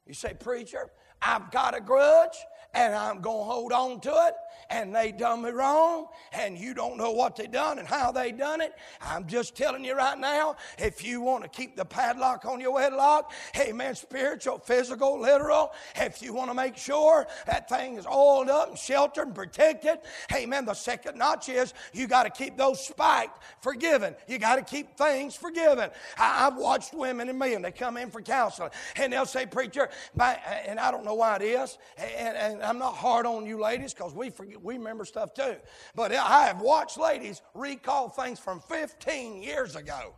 [0.06, 0.90] You say, preacher,
[1.22, 2.38] I've got a grudge
[2.74, 4.34] and I'm going to hold on to it
[4.70, 8.32] and they done me wrong and you don't know what they done and how they
[8.32, 8.74] done it.
[9.02, 12.74] I'm just telling you right now, if you want to keep the padlock on your
[12.74, 18.50] wedlock, amen, spiritual, physical, literal, if you want to make sure that thing is oiled
[18.50, 20.00] up and sheltered and protected,
[20.34, 24.16] amen, the second notch is you got to keep those spiked forgiven.
[24.28, 25.90] You got to keep things forgiven.
[26.18, 29.90] I, have watched women and men, they come in for counseling and they'll say, preacher,
[30.20, 33.60] and I don't know why it is, and, and and I'm not hard on you
[33.60, 35.56] ladies because we forget, we remember stuff too.
[35.96, 40.14] But I have watched ladies recall things from 15 years ago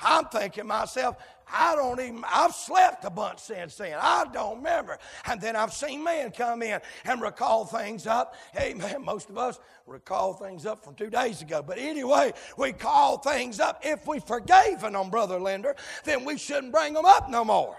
[0.00, 1.16] I'm thinking myself,
[1.52, 3.98] I don't even, I've slept a bunch since then.
[4.00, 4.98] I don't remember.
[5.26, 8.34] And then I've seen men come in and recall things up.
[8.52, 11.62] Hey, man, most of us recall things up from two days ago.
[11.62, 13.80] But anyway, we call things up.
[13.84, 17.76] If we forgave them, Brother Linder, then we shouldn't bring them up no more.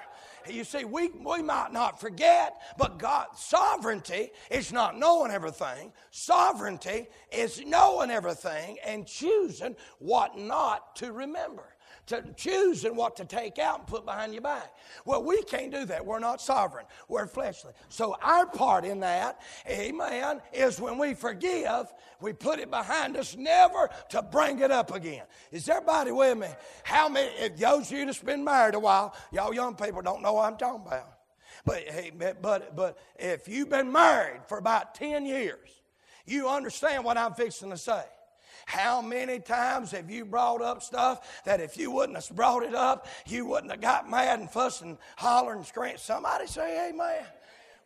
[0.50, 5.92] You see, we, we might not forget, but God's sovereignty is not knowing everything.
[6.12, 11.75] Sovereignty is knowing everything and choosing what not to remember
[12.08, 14.74] to choosing what to take out and put behind your back.
[15.06, 16.06] Well, we can't do that.
[16.06, 16.86] We're not sovereign.
[17.08, 17.74] We're fleshly.
[17.90, 23.36] So our part in that, amen, is when we forgive, we put it behind us,
[23.36, 25.24] never to bring it up again.
[25.52, 26.48] Is everybody with me?
[26.84, 30.22] How many, if those of you that's been married a while, y'all young people don't
[30.22, 31.12] know what I'm talking about.
[31.66, 35.70] But, hey, but, but if you've been married for about 10 years,
[36.26, 38.04] you understand what I'm fixing to say.
[38.66, 42.74] How many times have you brought up stuff that if you wouldn't have brought it
[42.76, 45.98] up, you wouldn't have got mad and fussed and hollering and screaming?
[45.98, 47.26] Somebody say amen.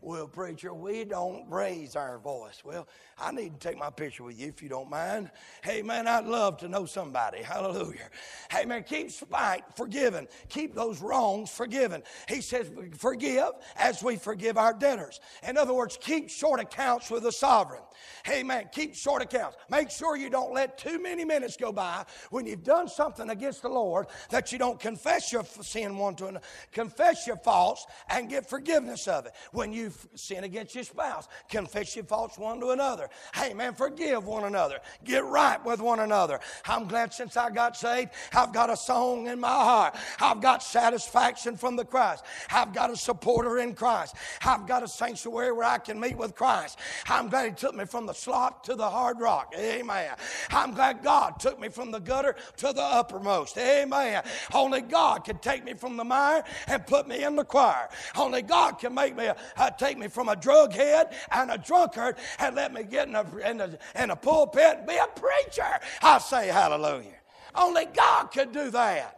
[0.02, 2.62] Well, preacher, we don't raise our voice.
[2.64, 2.88] Well,
[3.18, 5.30] I need to take my picture with you if you don't mind.
[5.62, 7.44] Hey, man, I'd love to know somebody.
[7.44, 8.10] Hallelujah.
[8.50, 10.30] Hey, man, keep spite forgiven.
[10.48, 12.02] Keep those wrongs forgiven.
[12.30, 15.20] He says, forgive as we forgive our debtors.
[15.46, 17.84] In other words, keep short accounts with the sovereign.
[18.24, 19.58] Hey, man, keep short accounts.
[19.70, 23.64] Make sure you don't let too many minutes go by when you've done something against
[23.64, 28.30] the Lord that you don't confess your sin one to another, confess your faults, and
[28.30, 29.34] get forgiveness of it.
[29.52, 33.10] When you sin against your spouse, confess your faults one to another.
[33.34, 34.80] Hey, man, forgive one another.
[35.04, 36.40] Get right with one another.
[36.66, 39.96] I'm glad since I got saved, I've got a song in my heart.
[40.20, 42.24] I've got satisfaction from the Christ.
[42.52, 44.16] I've got a supporter in Christ.
[44.46, 46.80] I've got a sanctuary where I can meet with Christ.
[47.08, 49.54] I'm glad He took me from the slop to the hard rock.
[49.58, 50.16] Amen.
[50.52, 53.58] I'm glad God took me from the gutter to the uppermost.
[53.58, 54.24] Amen.
[54.54, 57.90] Only God can take me from the mire and put me in the choir.
[58.16, 59.28] Only God can make me
[59.58, 63.16] uh, take me from a drug head and a drunkard and let me get in
[63.16, 65.80] a, in a, in a pulpit and be a preacher.
[66.02, 67.18] I say hallelujah.
[67.56, 69.16] Only God could do that.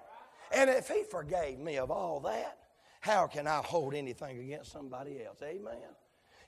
[0.54, 2.58] And if He forgave me of all that,
[3.02, 5.42] how can I hold anything against somebody else?
[5.44, 5.74] Amen.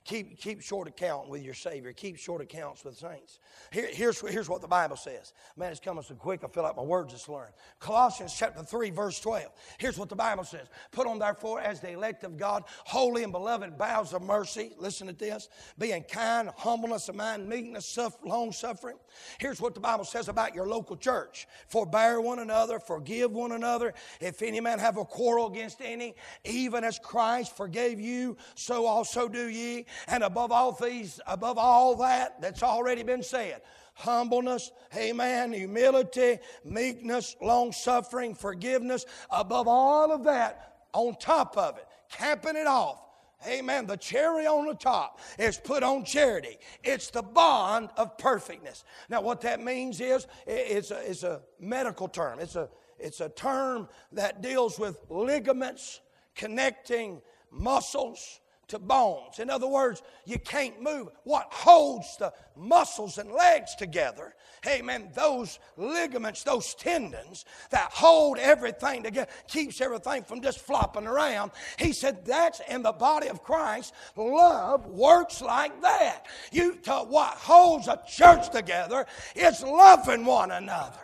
[0.04, 1.92] Keep, keep short account with your Savior.
[1.94, 3.38] Keep short accounts with saints.
[3.72, 5.32] Here, here's, here's what the Bible says.
[5.56, 7.52] Man, it's coming so quick, I feel like my words are slurring.
[7.80, 9.50] Colossians chapter 3, verse 12.
[9.78, 10.68] Here's what the Bible says.
[10.92, 14.72] Put on, therefore, as the elect of God, holy and beloved bowels of mercy.
[14.78, 15.48] Listen to this.
[15.78, 18.96] Being kind, humbleness of mind, meekness, long suffering.
[19.38, 21.48] Here's what the Bible says about your local church.
[21.68, 23.94] Forbear one another, forgive one another.
[24.20, 29.28] If any man have a quarrel against any, even as Christ forgave you, so also
[29.28, 29.86] do ye.
[30.08, 33.62] And above all these, above all that that's already been said,
[33.94, 41.86] humbleness, amen, humility, meekness, long suffering, forgiveness, above all of that, on top of it,
[42.10, 43.00] capping it off.
[43.46, 43.86] Amen.
[43.86, 46.56] The cherry on the top is put on charity.
[46.82, 48.84] It's the bond of perfectness.
[49.10, 52.38] Now, what that means is it's a, it's a medical term.
[52.40, 56.00] It's a, it's a term that deals with ligaments
[56.34, 57.20] connecting
[57.50, 59.38] muscles to bones.
[59.38, 61.08] In other words, you can't move.
[61.24, 68.38] What holds the muscles and legs together, hey amen, those ligaments, those tendons that hold
[68.38, 71.50] everything together, keeps everything from just flopping around.
[71.78, 73.94] He said that's in the body of Christ.
[74.16, 76.26] Love works like that.
[76.52, 81.00] You, to, what holds a church together is loving one another.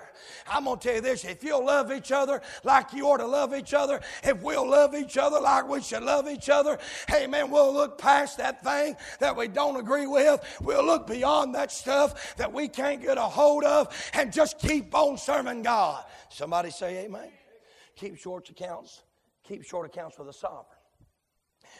[0.48, 3.26] I'm going to tell you this if you'll love each other like you ought to
[3.26, 6.78] love each other, if we'll love each other like we should love each other,
[7.08, 10.40] hey man, we'll look past that thing that we don't agree with.
[10.60, 14.94] We'll look beyond that stuff that we can't get a hold of and just keep
[14.94, 16.04] on serving God.
[16.28, 17.30] Somebody say amen.
[17.96, 19.02] Keep short accounts.
[19.44, 20.64] Keep short accounts with the sovereign.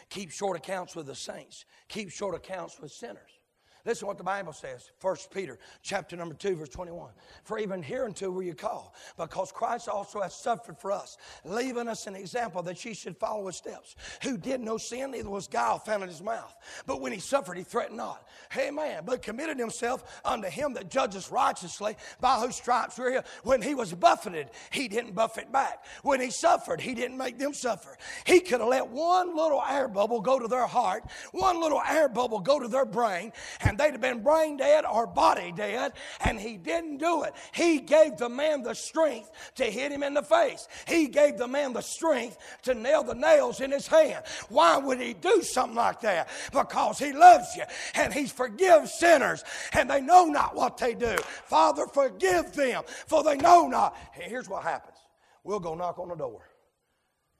[0.09, 1.65] Keep short accounts with the saints.
[1.87, 3.40] Keep short accounts with sinners.
[3.85, 4.91] Listen what the Bible says.
[5.01, 7.09] 1 Peter chapter number 2, verse 21.
[7.43, 12.07] For even hereunto were you called, because Christ also hath suffered for us, leaving us
[12.07, 13.95] an example that ye should follow his steps.
[14.23, 16.55] Who did no sin, neither was guile found in his mouth.
[16.85, 18.27] But when he suffered, he threatened not.
[18.55, 19.03] Amen.
[19.05, 23.23] But committed himself unto him that judges righteously, by whose stripes we're here.
[23.43, 25.83] When he was buffeted, he didn't buffet back.
[26.03, 27.97] When he suffered, he didn't make them suffer.
[28.25, 32.09] He could have let one little air bubble go to their heart, one little air
[32.09, 35.93] bubble go to their brain, and and they'd have been brain dead or body dead,
[36.25, 37.33] and he didn't do it.
[37.53, 40.67] He gave the man the strength to hit him in the face.
[40.85, 44.25] He gave the man the strength to nail the nails in his hand.
[44.49, 46.27] Why would he do something like that?
[46.51, 47.63] Because he loves you
[47.95, 51.15] and he forgives sinners and they know not what they do.
[51.45, 53.95] Father, forgive them, for they know not.
[54.11, 54.97] Here's what happens
[55.45, 56.41] we'll go knock on the door.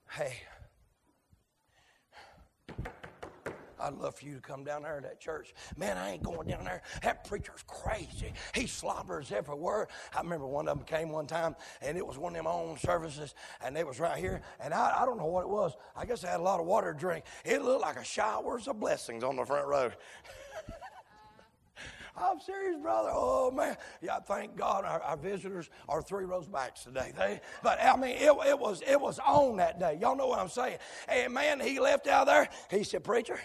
[0.10, 0.38] Hey,
[3.82, 5.54] I'd love for you to come down there to that church.
[5.78, 6.82] Man, I ain't going down there.
[7.04, 8.34] That preacher's crazy.
[8.54, 9.88] He slobbers every word.
[10.16, 12.78] I remember one of them came one time, and it was one of them own
[12.78, 14.42] services, and they was right here.
[14.60, 15.74] And I, I don't know what it was.
[15.96, 17.26] I guess I had a lot of water to drink.
[17.46, 19.92] It looked like a showers of blessings on the front row.
[22.16, 23.10] I'm serious, brother.
[23.12, 24.20] Oh man, yeah.
[24.20, 27.14] Thank God our, our visitors are three rows back today.
[27.18, 29.98] They, but I mean, it, it was it was on that day.
[30.00, 30.78] Y'all know what I'm saying?
[31.08, 32.50] And man, he left out there.
[32.70, 33.40] He said, "Preacher,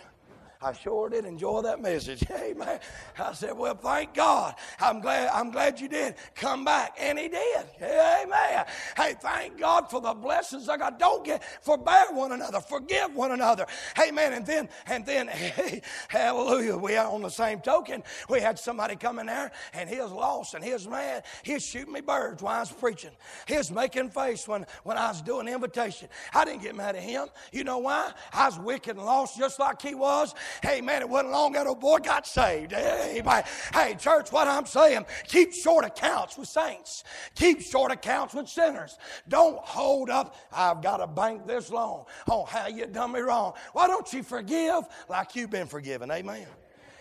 [0.63, 2.25] I sure did enjoy that message.
[2.31, 2.81] Amen.
[3.19, 4.55] I said, Well, thank God.
[4.81, 6.97] I'm glad, I'm glad you did come back.
[6.99, 7.67] And he did.
[7.83, 8.65] Amen.
[8.97, 10.99] Hey, thank God for the blessings I got.
[10.99, 12.61] Don't get forbear one another.
[12.61, 13.67] Forgive one another.
[14.01, 14.33] Amen.
[14.33, 16.77] And then, and then, hey, hallelujah.
[16.77, 18.03] We are on the same token.
[18.29, 21.25] We had somebody come in there and he was lost and he was mad.
[21.43, 23.11] He was shooting me birds while I was preaching.
[23.47, 26.09] He was making face when, when I was doing invitation.
[26.35, 27.29] I didn't get mad at him.
[27.53, 28.13] You know why?
[28.33, 30.35] I was wicked and lost just like he was.
[30.63, 32.73] Hey, man, it wasn't long that old boy got saved.
[32.73, 33.45] Amen.
[33.73, 37.05] Hey, church, what I'm saying, keep short accounts with saints.
[37.35, 38.99] Keep short accounts with sinners.
[39.29, 42.05] Don't hold up, I've got a bank this long.
[42.29, 43.55] Oh, how you done me wrong.
[43.73, 46.11] Why don't you forgive like you've been forgiven?
[46.11, 46.47] Amen.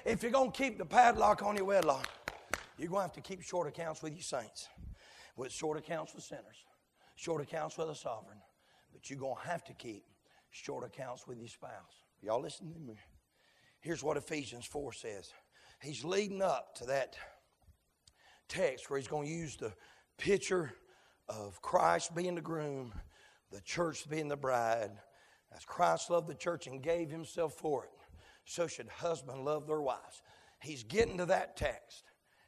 [0.05, 2.07] If you're going to keep the padlock on your wedlock,
[2.77, 4.67] you're going to have to keep short accounts with your saints,
[5.35, 6.65] with short accounts with sinners,
[7.15, 8.37] short accounts with a sovereign.
[8.93, 10.03] But you're going to have to keep
[10.51, 12.03] short accounts with your spouse.
[12.21, 12.95] Y'all listen to me.
[13.85, 15.31] Here's what Ephesians 4 says.
[15.79, 17.15] He's leading up to that
[18.49, 19.73] text where he's going to use the
[20.17, 20.73] picture
[21.29, 22.93] of Christ being the groom,
[23.51, 24.89] the church being the bride.
[25.55, 27.91] As Christ loved the church and gave himself for it,
[28.43, 30.23] so should husbands love their wives.
[30.63, 32.05] He's getting to that text.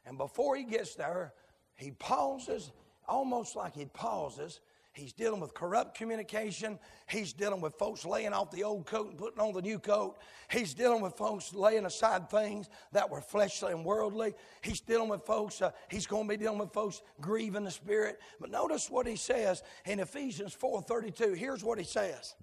[0.07, 1.33] And before he gets there,
[1.75, 2.71] he pauses,
[3.07, 4.59] almost like he pauses,
[4.97, 6.79] He's dealing with corrupt communication.
[7.07, 10.17] He's dealing with folks laying off the old coat and putting on the new coat.
[10.49, 14.33] He's dealing with folks laying aside things that were fleshly and worldly.
[14.63, 18.19] He's dealing with folks, uh, he's going to be dealing with folks grieving the spirit.
[18.41, 21.35] But notice what he says in Ephesians 4:32.
[21.35, 22.33] Here's what he says.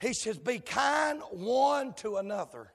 [0.00, 2.72] He says, Be kind one to another,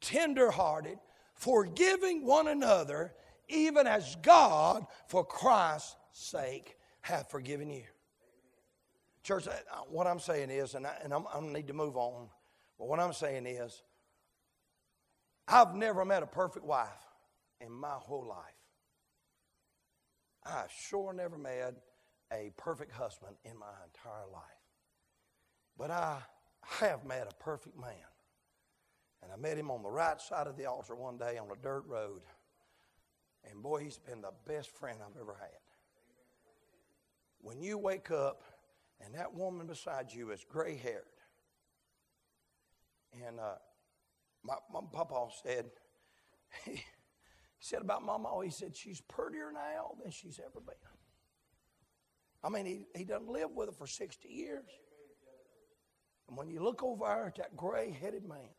[0.00, 0.98] tenderhearted,
[1.34, 3.14] forgiving one another,
[3.48, 7.82] even as God, for Christ's sake, hath forgiven you.
[9.22, 9.52] Church, uh,
[9.88, 12.28] what I'm saying is, and, I, and I'm, I need to move on,
[12.78, 13.82] but what I'm saying is,
[15.46, 16.88] I've never met a perfect wife
[17.60, 18.38] in my whole life.
[20.46, 21.74] I sure never met
[22.32, 24.42] a perfect husband in my entire life.
[25.76, 26.18] But I
[26.80, 27.92] have met a perfect man.
[29.22, 31.62] And I met him on the right side of the altar one day on a
[31.62, 32.22] dirt road.
[33.50, 35.50] And boy, he's been the best friend I've ever had.
[37.40, 38.42] When you wake up
[39.04, 41.04] and that woman beside you is gray haired.
[43.26, 43.56] And uh,
[44.44, 45.66] my, my papa said,
[46.64, 46.82] he
[47.58, 50.74] said about Mama, he said, she's prettier now than she's ever been.
[52.42, 54.64] I mean, he, he doesn't live with her for 60 years.
[56.28, 58.54] And when you look over at that gray headed man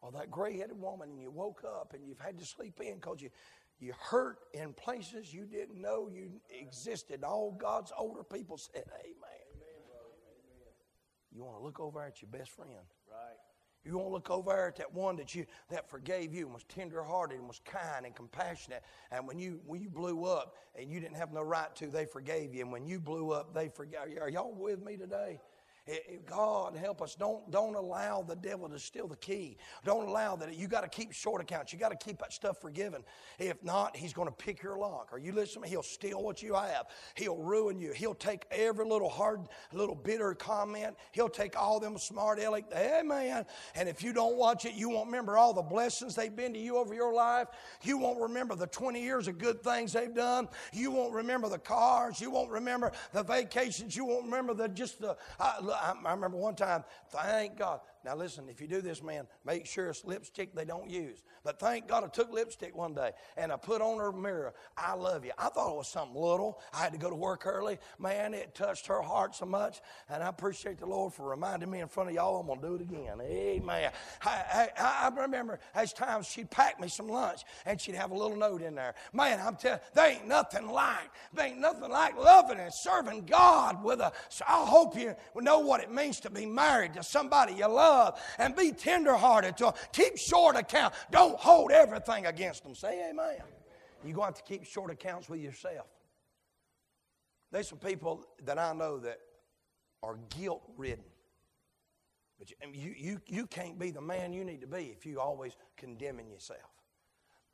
[0.00, 2.94] or that gray headed woman and you woke up and you've had to sleep in
[2.94, 3.28] because you,
[3.80, 9.31] you hurt in places you didn't know you existed, all God's older people said, Amen.
[11.34, 12.70] You want to look over at your best friend.
[13.10, 13.36] Right.
[13.84, 16.62] You want to look over at that one that you that forgave you and was
[16.64, 18.84] tenderhearted and was kind and compassionate.
[19.10, 22.06] And when you when you blew up and you didn't have no right to, they
[22.06, 22.62] forgave you.
[22.62, 24.08] And when you blew up, they forgave.
[24.08, 24.20] You.
[24.20, 25.40] Are y'all with me today?
[26.26, 27.16] God help us.
[27.16, 29.56] Don't, don't allow the devil to steal the key.
[29.84, 30.54] Don't allow that.
[30.54, 31.72] You got to keep short accounts.
[31.72, 33.02] You got to keep that stuff forgiven.
[33.40, 35.08] If not, he's going to pick your lock.
[35.12, 35.68] Are you listening?
[35.68, 36.86] He'll steal what you have.
[37.16, 37.92] He'll ruin you.
[37.92, 40.96] He'll take every little hard, little bitter comment.
[41.10, 42.72] He'll take all them smart aleck.
[43.04, 43.44] Man.
[43.74, 46.60] And if you don't watch it, you won't remember all the blessings they've been to
[46.60, 47.48] you over your life.
[47.82, 50.48] You won't remember the 20 years of good things they've done.
[50.72, 52.20] You won't remember the cars.
[52.20, 53.96] You won't remember the vacations.
[53.96, 55.16] You won't remember the just the.
[55.40, 59.64] Uh, I, remember one time, thank God, now, listen, if you do this, man, make
[59.64, 61.22] sure it's lipstick they don't use.
[61.44, 64.94] But thank God I took lipstick one day and I put on her mirror, I
[64.94, 65.30] love you.
[65.38, 66.60] I thought it was something little.
[66.72, 67.78] I had to go to work early.
[68.00, 69.80] Man, it touched her heart so much.
[70.08, 72.66] And I appreciate the Lord for reminding me in front of y'all I'm going to
[72.66, 73.20] do it again.
[73.20, 73.92] Amen.
[74.22, 78.16] I, I, I remember as times she'd pack me some lunch and she'd have a
[78.16, 78.96] little note in there.
[79.12, 83.84] Man, I'm telling there ain't nothing like, there ain't nothing like loving and serving God
[83.84, 87.54] with a, so I hope you know what it means to be married to somebody
[87.54, 89.74] you love love and be tenderhearted to.
[89.92, 90.94] Keep short account.
[91.10, 92.74] Don't hold everything against them.
[92.74, 93.36] Say amen.
[94.04, 95.86] You're going to have to keep short accounts with yourself.
[97.50, 99.18] There's some people that I know that
[100.02, 101.04] are guilt ridden.
[102.38, 105.20] But you, you, you, you can't be the man you need to be if you're
[105.20, 106.60] always condemning yourself.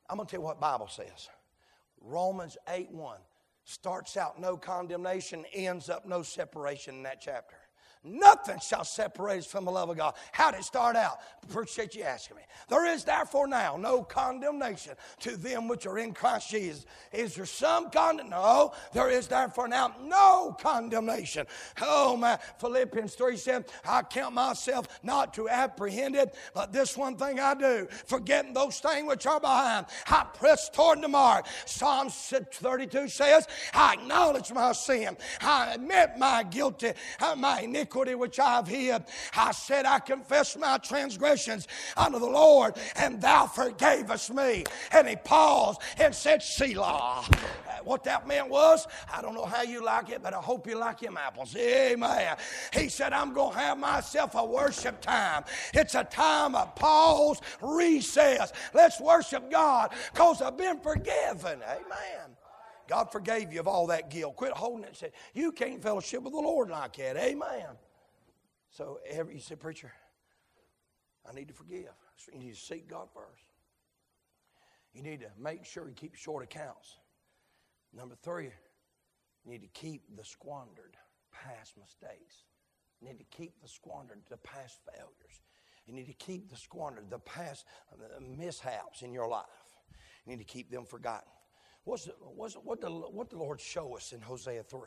[0.09, 1.29] I'm going to tell you what Bible says.
[2.01, 3.19] Romans 8 1
[3.65, 7.55] starts out no condemnation, ends up no separation in that chapter.
[8.01, 10.13] Nothing shall separate us from the love of God.
[10.31, 11.19] How did it start out?
[11.43, 12.43] Appreciate you asking me.
[12.69, 16.85] There is therefore now no condemnation to them which are in Christ Jesus.
[17.11, 18.29] Is there some condemnation?
[18.29, 21.45] No, there is therefore now no condemnation.
[21.81, 27.17] Oh my Philippians 3 said, I count myself not to apprehend it, but this one
[27.17, 31.47] thing I do, forgetting those things which are behind, I press toward the mark.
[31.65, 35.17] Psalm 32 says, I acknowledge my sin.
[35.41, 39.03] I admit my guilty, uh, my iniquity iniquity which I have hid.
[39.35, 41.67] I said, I confess my transgressions
[41.97, 44.63] unto the Lord, and thou forgavest me.
[44.91, 47.25] And he paused and said, Selah.
[47.29, 50.67] Uh, what that meant was, I don't know how you like it, but I hope
[50.67, 51.55] you like him apples.
[51.55, 52.37] Amen.
[52.73, 55.43] He said, I'm going to have myself a worship time.
[55.73, 58.53] It's a time of pause, recess.
[58.73, 61.61] Let's worship God because I've been forgiven.
[61.63, 62.35] Amen.
[62.89, 64.35] God forgave you of all that guilt.
[64.35, 64.97] Quit holding it.
[64.97, 67.17] Say, you can't fellowship with the Lord like that.
[67.17, 67.67] Amen.
[68.71, 69.91] So every, you say, preacher,
[71.29, 71.91] I need to forgive.
[72.33, 73.43] You need to seek God first.
[74.91, 76.95] You need to make sure you keep short accounts.
[77.95, 78.45] Number three,
[79.45, 80.97] you need to keep the squandered
[81.31, 82.43] past mistakes.
[82.99, 85.41] You need to keep the squandered, the past failures.
[85.85, 87.65] You need to keep the squandered, the past
[88.35, 89.45] mishaps in your life.
[90.25, 91.29] You need to keep them forgotten.
[91.89, 94.79] What's, what's, what, the, what the Lord show us in Hosea 3?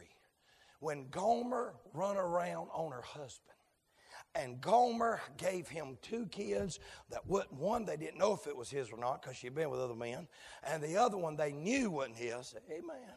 [0.79, 3.57] When Gomer run around on her husband,
[4.37, 6.79] and Gomer gave him two kids
[7.11, 9.69] that what one they didn't know if it was his or not because she'd been
[9.69, 10.29] with other men,
[10.63, 12.55] and the other one they knew wasn't his.
[12.71, 13.17] Amen.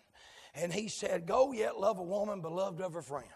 [0.55, 3.29] And he said, Go yet love a woman beloved of her friend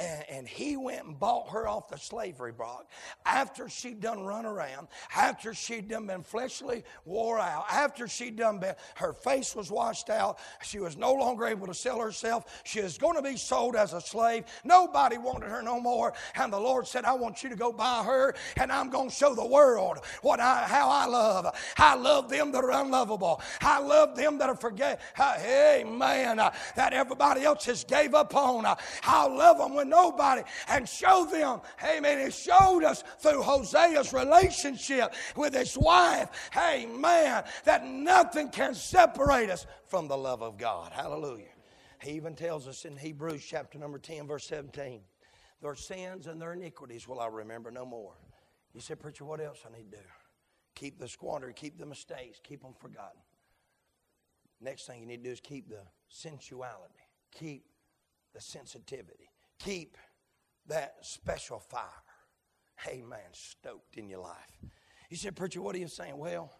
[0.00, 2.90] and, he went and bought her off the slavery block
[3.24, 8.58] after she'd done run around, after she'd done been fleshly wore out, after she'd done
[8.58, 12.80] been, her face was washed out, she was no longer able to sell herself, she
[12.80, 14.44] was going to be sold as a slave.
[14.64, 16.12] Nobody wanted her no more.
[16.34, 19.14] And the Lord said, I want you to go buy her, and I'm going to
[19.14, 21.46] show the world what I, how I love.
[21.78, 23.40] I love them that are unlovable.
[23.60, 25.00] I love them that are forget.
[25.18, 28.66] Uh, hey, man, uh, That everybody else has gave up on.
[28.66, 31.60] I love them when nobody and show them.
[31.82, 32.18] Amen.
[32.18, 36.28] It showed us through Hosea's relationship with his wife.
[36.56, 37.44] Amen.
[37.64, 40.92] That nothing can separate us from the love of God.
[40.92, 41.46] Hallelujah.
[42.02, 45.00] He even tells us in Hebrews chapter number 10, verse 17,
[45.62, 48.12] their sins and their iniquities will I remember no more.
[48.74, 50.02] You said, Preacher, what else I need to do?
[50.74, 53.20] Keep the squander, keep the mistakes, keep them forgotten.
[54.60, 57.00] Next thing you need to do is keep the sensuality,
[57.32, 57.64] keep
[58.34, 59.30] the sensitivity.
[59.58, 59.96] Keep
[60.66, 61.82] that special fire,
[62.88, 64.60] amen, stoked in your life.
[65.08, 66.16] He said, Preacher, what are you saying?
[66.16, 66.50] Well,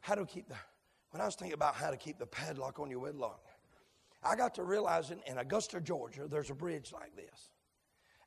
[0.00, 0.54] how to keep the,
[1.10, 3.44] when I was thinking about how to keep the padlock on your wedlock,
[4.22, 7.50] I got to realizing in Augusta, Georgia, there's a bridge like this.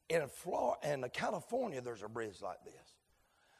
[0.09, 2.97] In Florida, in California, there's a bridge like this.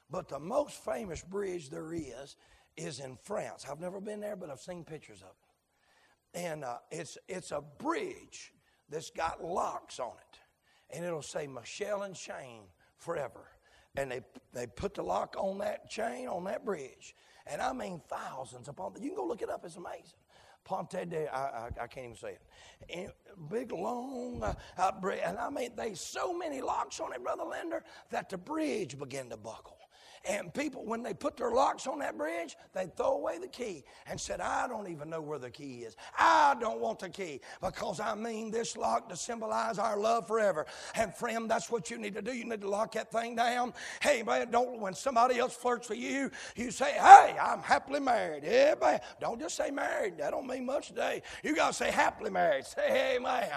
[0.09, 2.35] But the most famous bridge there is
[2.75, 3.65] is in France.
[3.69, 6.39] I've never been there, but I've seen pictures of it.
[6.45, 8.51] And uh, it's, it's a bridge
[8.89, 10.39] that's got locks on it.
[10.95, 12.63] And it'll say Michelle and Shane
[12.97, 13.47] forever.
[13.95, 14.21] And they,
[14.53, 17.15] they put the lock on that chain on that bridge.
[17.45, 20.19] And I mean thousands upon, you can go look it up, it's amazing.
[20.63, 22.41] Ponte de, I, I, I, can't even say it.
[22.89, 23.11] And
[23.49, 24.41] big, long
[24.77, 25.19] uh, bridge.
[25.25, 29.29] And I mean, they so many locks on it, Brother Linder, that the bridge began
[29.29, 29.77] to buckle.
[30.25, 33.83] And people, when they put their locks on that bridge, they'd throw away the key
[34.07, 35.97] and said, I don't even know where the key is.
[36.17, 40.65] I don't want the key because I mean this lock to symbolize our love forever.
[40.95, 42.31] And friend, that's what you need to do.
[42.31, 43.73] You need to lock that thing down.
[44.01, 48.43] Hey, man, don't, when somebody else flirts with you, you say, hey, I'm happily married.
[48.45, 49.01] Yeah, man.
[49.19, 50.19] Don't just say married.
[50.19, 51.21] That don't mean much today.
[51.43, 52.65] You got to say happily married.
[52.65, 53.49] Say, hey, man.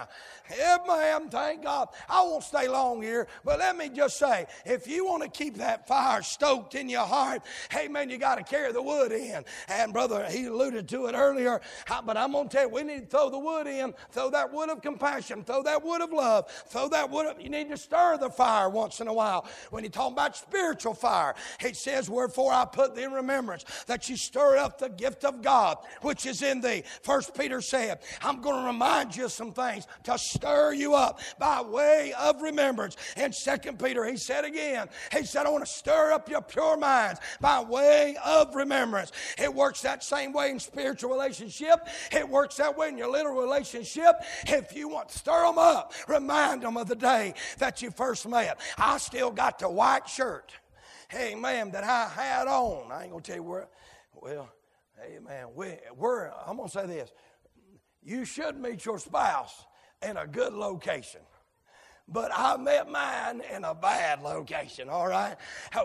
[0.44, 1.90] Hey, man, thank God.
[2.08, 5.58] I won't stay long here, but let me just say, if you want to keep
[5.58, 9.44] that fire stoked, in your heart, hey man, you got to carry the wood in.
[9.68, 11.60] And brother, he alluded to it earlier,
[12.04, 14.52] but I'm going to tell you, we need to throw the wood in, throw that
[14.52, 17.76] wood of compassion, throw that wood of love, throw that wood of, you need to
[17.76, 19.46] stir the fire once in a while.
[19.70, 24.08] When you talk about spiritual fire, he says, Wherefore I put thee in remembrance that
[24.08, 26.82] you stir up the gift of God which is in thee.
[27.02, 31.20] First Peter said, I'm going to remind you of some things to stir you up
[31.38, 32.96] by way of remembrance.
[33.16, 36.76] And Second Peter, he said again, he said, I want to stir up your pure
[36.76, 39.12] minds by way of remembrance.
[39.38, 41.88] It works that same way in spiritual relationship.
[42.12, 44.16] It works that way in your little relationship.
[44.46, 48.28] If you want to stir them up, remind them of the day that you first
[48.28, 48.60] met.
[48.78, 50.52] I still got the white shirt,
[51.14, 52.92] amen, that I had on.
[52.92, 53.68] I ain't to tell you where,
[54.14, 54.50] well,
[55.02, 55.46] amen.
[55.54, 57.12] We, we're, I'm to say this.
[58.02, 59.66] You should meet your spouse
[60.06, 61.20] in a good location
[62.08, 65.36] but I met mine in a bad location, all right?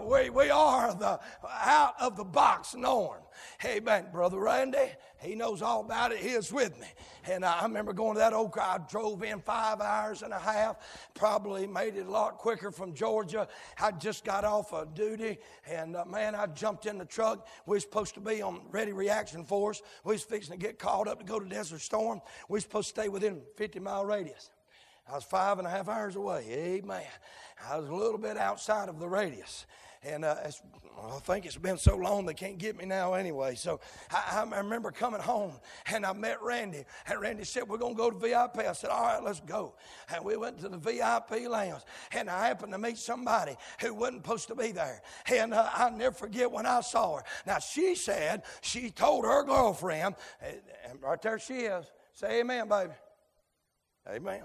[0.05, 1.19] We, we are the
[1.49, 3.21] out of the box norm.
[3.59, 6.19] Hey, man, Brother Randy, he knows all about it.
[6.19, 6.87] He is with me.
[7.25, 8.57] And I remember going to that oak.
[8.59, 10.77] I drove in five hours and a half,
[11.15, 13.47] probably made it a lot quicker from Georgia.
[13.79, 17.47] I just got off of duty, and uh, man, I jumped in the truck.
[17.65, 19.81] We were supposed to be on ready reaction force.
[20.03, 22.21] We was fixing to get called up to go to Desert Storm.
[22.47, 24.51] We were supposed to stay within 50 mile radius.
[25.09, 26.45] I was five and a half hours away.
[26.49, 27.03] Amen.
[27.69, 29.65] I was a little bit outside of the radius.
[30.03, 33.53] And uh, I think it's been so long they can't get me now anyway.
[33.53, 33.79] So
[34.09, 35.51] I, I, remember coming home
[35.85, 36.85] and I met Randy.
[37.05, 38.67] And Randy said, We're going to go to VIP.
[38.67, 39.75] I said, All right, let's go.
[40.11, 41.83] And we went to the VIP lounge.
[42.13, 45.03] And I happened to meet somebody who wasn't supposed to be there.
[45.31, 47.23] And uh, I'll never forget when I saw her.
[47.45, 50.15] Now, she said she told her girlfriend,
[50.89, 51.85] and right there she is.
[52.13, 52.93] Say amen, baby.
[54.09, 54.41] Amen.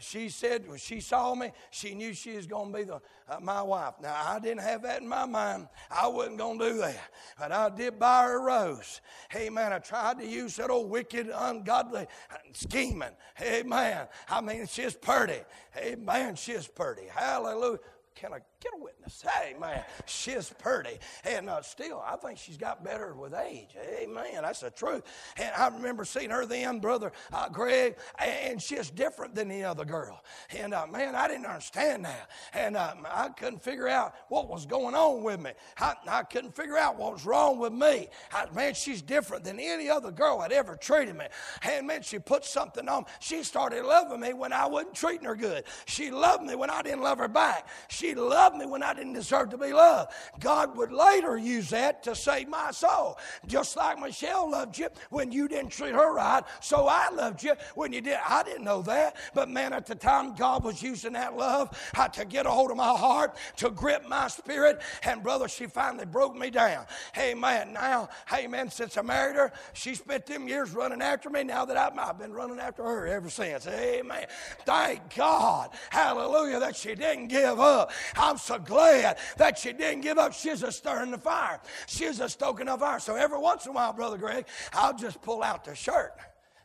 [0.00, 3.38] She said when she saw me, she knew she was going to be the, uh,
[3.40, 3.94] my wife.
[4.02, 5.68] Now, I didn't have that in my mind.
[5.88, 7.10] I wasn't going to do that.
[7.38, 9.00] But I did buy her a rose.
[9.36, 9.72] Amen.
[9.72, 13.12] I tried to use that old wicked, ungodly uh, scheming.
[13.40, 14.08] Amen.
[14.28, 15.42] I mean, she's pretty.
[15.76, 16.34] Amen.
[16.34, 17.06] She's pretty.
[17.06, 17.78] Hallelujah.
[18.16, 19.22] Can I get a witness?
[19.22, 20.98] Hey, man, she's pretty.
[21.24, 23.76] And uh, still, I think she's got better with age.
[24.00, 24.42] Amen.
[24.42, 25.02] That's the truth.
[25.36, 29.84] And I remember seeing her then, Brother uh, Greg, and she's different than the other
[29.84, 30.22] girl.
[30.56, 32.30] And uh, man, I didn't understand that.
[32.52, 35.50] And uh, I couldn't figure out what was going on with me.
[35.78, 38.08] I, I couldn't figure out what was wrong with me.
[38.32, 41.26] I, man, she's different than any other girl had ever treated me.
[41.62, 43.06] And man, she put something on.
[43.20, 45.64] She started loving me when I wasn't treating her good.
[45.86, 47.68] She loved me when I didn't love her back.
[47.88, 48.18] She she
[48.52, 50.12] loved me when I didn't deserve to be loved.
[50.40, 53.18] God would later use that to save my soul.
[53.46, 57.54] Just like Michelle loved you when you didn't treat her right, so I loved you
[57.74, 58.18] when you did.
[58.26, 61.76] I didn't know that, but man, at the time, God was using that love
[62.12, 64.80] to get a hold of my heart, to grip my spirit.
[65.02, 66.86] And brother, she finally broke me down.
[67.14, 71.30] Hey man, now, hey man, since I married her, she spent them years running after
[71.30, 71.44] me.
[71.44, 73.66] Now that I've, I've been running after her ever since.
[73.66, 74.26] Amen.
[74.64, 77.90] Thank God, hallelujah, that she didn't give up.
[78.16, 80.32] I'm so glad that she didn't give up.
[80.32, 81.60] She's a stirring the fire.
[81.86, 83.00] She's a stoking of fire.
[83.00, 86.12] So every once in a while, Brother Greg, I'll just pull out the shirt.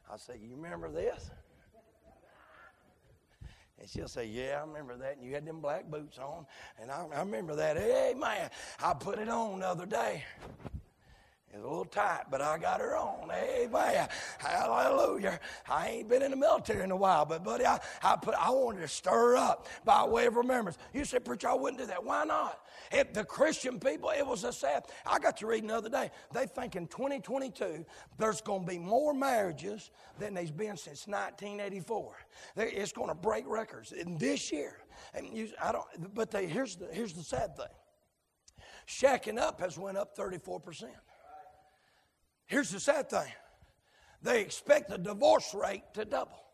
[0.09, 1.29] I'll say, You remember this?
[3.79, 5.17] And she'll say, Yeah, I remember that.
[5.17, 6.45] And you had them black boots on.
[6.81, 7.77] And I, I remember that.
[7.77, 8.49] Hey, man,
[8.83, 10.23] I put it on the other day.
[11.57, 13.31] It's a little tight, but I got her on.
[13.31, 14.07] Amen.
[14.37, 15.39] Hallelujah.
[15.67, 18.51] I ain't been in the military in a while, but buddy, I, I put I
[18.51, 20.77] wanted to stir up by way of remembrance.
[20.93, 22.03] You said, preacher, I wouldn't do that.
[22.03, 22.59] Why not?
[22.91, 24.83] If the Christian people, it was a sad.
[25.03, 26.11] I got to read the other day.
[26.31, 27.83] They think in 2022
[28.19, 29.89] there's going to be more marriages
[30.19, 32.17] than there's been since 1984.
[32.57, 34.77] It's going to break records in this year.
[35.15, 36.13] And you, I don't.
[36.13, 37.65] But they, here's the here's the sad thing.
[38.87, 40.93] Shacking up has went up 34 percent.
[42.47, 43.31] Here's the sad thing
[44.23, 46.46] they expect the divorce rate to double.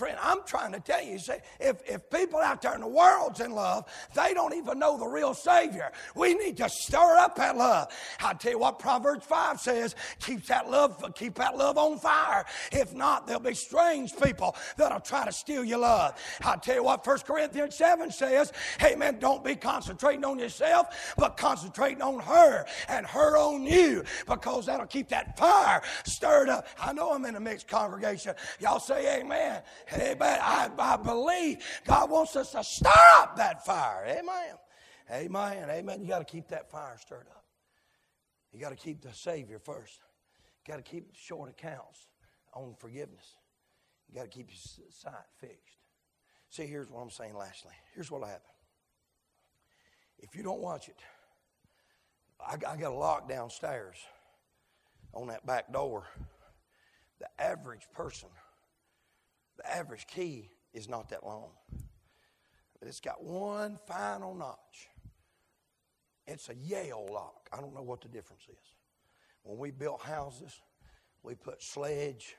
[0.00, 3.40] Friend, I'm trying to tell you, say, if, if people out there in the world's
[3.40, 3.84] in love,
[4.14, 5.92] they don't even know the real Savior.
[6.14, 7.92] We need to stir up that love.
[8.18, 12.46] I tell you what Proverbs 5 says, keep that love, keep that love on fire.
[12.72, 16.14] If not, there'll be strange people that'll try to steal your love.
[16.46, 21.14] I tell you what 1 Corinthians 7 says, hey man, don't be concentrating on yourself,
[21.18, 26.66] but concentrating on her and her on you, because that'll keep that fire stirred up.
[26.80, 28.34] I know I'm in a mixed congregation.
[28.60, 29.60] Y'all say amen.
[29.92, 30.38] Amen.
[30.42, 34.04] I, I believe God wants us to stir up that fire.
[34.06, 34.56] Amen.
[35.10, 35.70] Amen.
[35.70, 36.02] Amen.
[36.02, 37.44] You got to keep that fire stirred up.
[38.52, 40.00] You got to keep the Savior first.
[40.66, 42.08] You got to keep short accounts
[42.54, 43.36] on forgiveness.
[44.08, 45.78] You got to keep your sight fixed.
[46.50, 47.72] See, here's what I'm saying lastly.
[47.94, 48.50] Here's what'll happen.
[50.18, 50.98] If you don't watch it,
[52.40, 53.96] I, I got a lock downstairs
[55.12, 56.04] on that back door.
[57.20, 58.28] The average person
[59.62, 61.50] the average key is not that long,
[62.78, 64.88] but it's got one final notch.
[66.26, 67.48] It's a Yale lock.
[67.52, 68.72] I don't know what the difference is.
[69.42, 70.60] When we built houses,
[71.22, 72.34] we put Schlage.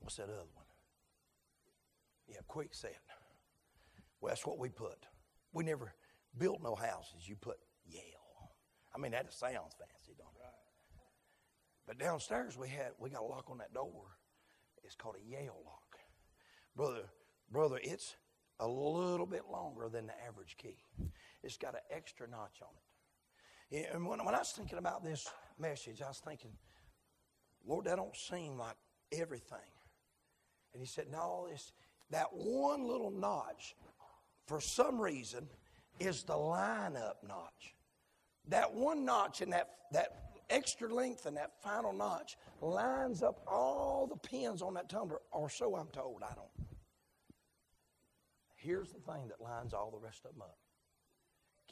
[0.00, 0.66] What's that other one?
[2.28, 2.94] Yeah, Kwikset.
[4.20, 5.06] Well, that's what we put.
[5.52, 5.94] We never
[6.36, 8.02] built no houses, you put Yale.
[8.94, 10.54] I mean, that sounds fancy, don't it?
[11.86, 14.18] But downstairs we had we got a lock on that door.
[14.84, 15.87] It's called a Yale lock,
[16.78, 17.10] brother.
[17.50, 18.14] Brother, it's
[18.60, 20.76] a little bit longer than the average key.
[21.42, 22.68] It's got an extra notch on
[23.80, 23.90] it.
[23.92, 25.26] And when, when I was thinking about this
[25.58, 26.52] message, I was thinking,
[27.66, 28.76] Lord, that don't seem like
[29.12, 29.58] everything.
[30.72, 31.72] And he said, No, it's
[32.10, 33.74] that one little notch,
[34.46, 35.48] for some reason,
[35.98, 37.74] is the line-up notch.
[38.48, 44.06] That one notch and that, that extra length and that final notch lines up all
[44.06, 46.22] the pins on that tumbler, or so I'm told.
[46.22, 46.57] I don't.
[48.68, 50.58] Here's the thing that lines all the rest of them up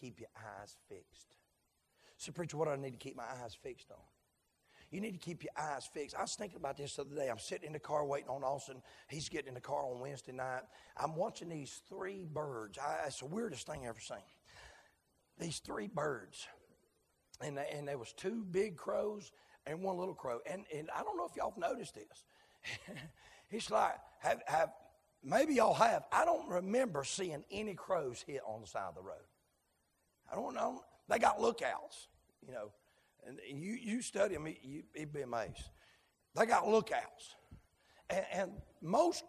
[0.01, 1.37] keep your eyes fixed.
[2.17, 3.99] So, preacher, what do I need to keep my eyes fixed on?
[4.91, 6.17] You need to keep your eyes fixed.
[6.17, 7.29] I was thinking about this the other day.
[7.29, 8.83] I'm sitting in the car waiting on Austin.
[9.09, 10.63] He's getting in the car on Wednesday night.
[10.97, 12.79] I'm watching these three birds.
[12.79, 14.17] I, it's the weirdest thing I've ever seen.
[15.39, 16.47] These three birds.
[17.43, 19.33] And, and there was two big crows
[19.67, 20.39] and one little crow.
[20.51, 22.25] And, and I don't know if y'all have noticed this.
[23.51, 24.71] it's like, have, have,
[25.25, 26.05] maybe y'all have.
[26.13, 29.27] I don't remember seeing any crows hit on the side of the road.
[30.31, 30.83] I don't know.
[31.09, 32.09] They got lookouts,
[32.47, 32.71] you know.
[33.27, 35.71] And you, you study them, you, you'd be amazed.
[36.37, 37.35] They got lookouts.
[38.09, 38.53] And, and
[38.83, 39.25] most,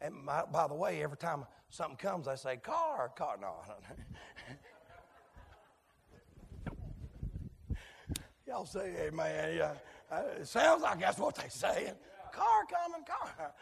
[0.00, 3.36] and my, by the way, every time something comes, they say, car, car.
[3.40, 3.54] No,
[8.46, 9.56] Y'all say amen.
[9.56, 9.74] Yeah.
[10.10, 11.94] Uh, it sounds like that's what they're saying.
[12.32, 13.52] Car coming, car.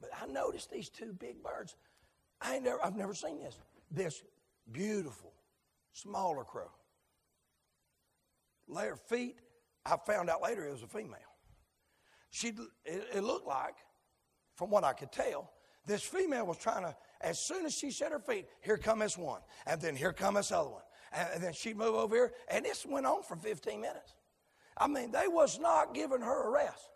[0.00, 1.76] But I noticed these two big birds.
[2.40, 3.58] I never, I've never seen this.
[3.90, 4.22] This
[4.70, 5.32] beautiful,
[5.92, 6.70] smaller crow
[8.74, 9.36] their feet,
[9.84, 11.18] I found out later it was a female.
[12.30, 12.48] She,
[12.84, 13.74] it, it looked like,
[14.54, 15.50] from what I could tell,
[15.86, 19.16] this female was trying to, as soon as she set her feet, here come this
[19.16, 20.82] one, and then here come this other one.
[21.12, 24.14] And, and then she'd move over here, and this went on for 15 minutes.
[24.76, 26.90] I mean, they was not giving her a rest.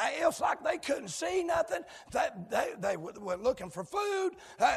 [0.00, 1.82] It's like they couldn't see nothing.
[2.12, 4.32] They, they, they weren't looking for food.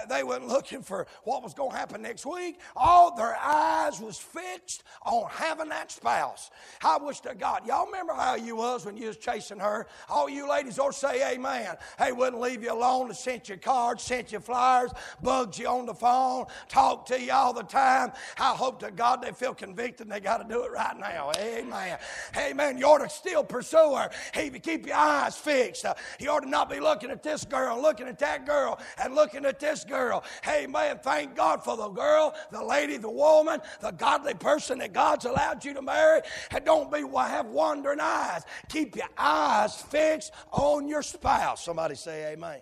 [0.09, 2.59] They weren't looking for what was going to happen next week.
[2.75, 6.49] All their eyes was fixed on having that spouse.
[6.83, 9.87] I wish to God, y'all remember how you was when you was chasing her?
[10.09, 11.75] All you ladies to say amen.
[11.99, 13.13] They wouldn't leave you alone.
[13.13, 14.91] Sent you cards, sent you flyers,
[15.21, 18.11] bugged you on the phone, talked to you all the time.
[18.37, 21.31] I hope to God they feel convicted and they got to do it right now.
[21.37, 21.97] Amen.
[22.37, 22.77] Amen.
[22.77, 24.09] You ought to still pursue her.
[24.33, 25.85] Hey, keep your eyes eyes fixed.
[25.85, 29.13] Uh, he ought to not be looking at this girl, looking at that girl, and
[29.13, 30.23] looking at this girl.
[30.43, 34.93] Hey, man, thank God for the girl, the lady, the woman, the godly person that
[34.93, 36.21] God's allowed you to marry.
[36.51, 38.43] And don't be have wandering eyes.
[38.69, 41.63] Keep your eyes fixed on your spouse.
[41.63, 42.61] Somebody say amen.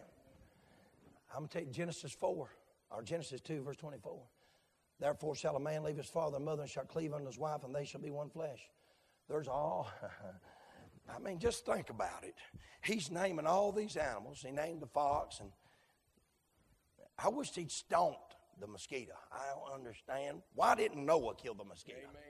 [1.31, 2.49] I'm going to take Genesis 4,
[2.91, 4.19] or Genesis 2, verse 24.
[4.99, 7.63] Therefore shall a man leave his father and mother and shall cleave unto his wife,
[7.63, 8.59] and they shall be one flesh.
[9.29, 9.89] There's all.
[11.13, 12.35] I mean, just think about it.
[12.83, 14.41] He's naming all these animals.
[14.45, 15.49] He named the fox, and
[17.17, 19.13] I wish he'd stomped the mosquito.
[19.31, 20.41] I don't understand.
[20.55, 21.99] Why didn't Noah kill the mosquito?
[21.99, 22.23] Amen.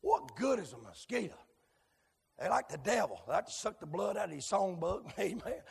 [0.00, 1.34] What good is a mosquito?
[2.38, 3.20] They like the devil.
[3.26, 5.10] They like to suck the blood out of his songbook.
[5.18, 5.62] Amen.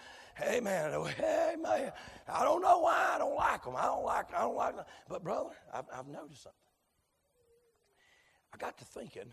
[0.41, 0.91] Amen.
[0.93, 1.91] Amen.
[2.27, 3.75] I don't know why I don't like them.
[3.77, 4.33] I don't like.
[4.35, 4.85] I don't like them.
[5.07, 6.59] But brother, I've, I've noticed something.
[8.53, 9.31] I got to thinking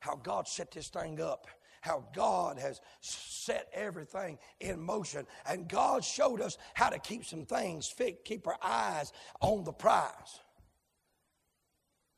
[0.00, 1.46] how God set this thing up,
[1.82, 5.26] how God has set everything in motion.
[5.46, 9.72] And God showed us how to keep some things fixed, keep our eyes on the
[9.72, 10.40] prize.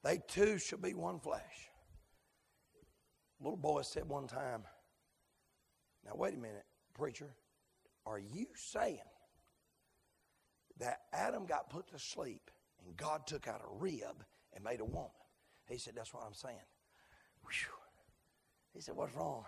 [0.03, 1.71] They two shall be one flesh.
[3.41, 4.63] Little boy said one time,
[6.05, 6.65] Now, wait a minute,
[6.95, 7.35] preacher.
[8.07, 8.99] Are you saying
[10.79, 12.51] that Adam got put to sleep
[12.85, 14.25] and God took out a rib
[14.55, 15.11] and made a woman?
[15.69, 16.57] He said, That's what I'm saying.
[17.45, 17.73] Whew.
[18.75, 19.45] He said, What's wrong?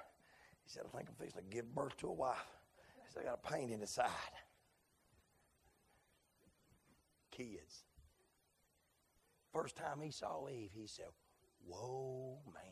[0.64, 2.36] He said, I think I'm fixing to give birth to a wife.
[3.06, 4.08] He said, I got a pain in the side.
[7.30, 7.84] Kids.
[9.52, 11.06] First time he saw Eve, he said,
[11.66, 12.64] Whoa, man.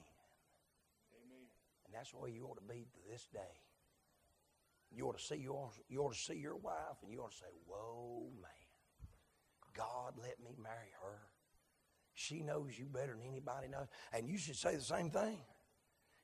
[1.14, 1.46] Amen.
[1.86, 3.40] And that's where you ought to be to this day.
[4.90, 7.36] You ought to see your you ought to see your wife and you ought to
[7.36, 8.50] say, Whoa, man.
[9.74, 11.20] God let me marry her.
[12.14, 13.86] She knows you better than anybody knows.
[14.12, 15.38] And you should say the same thing.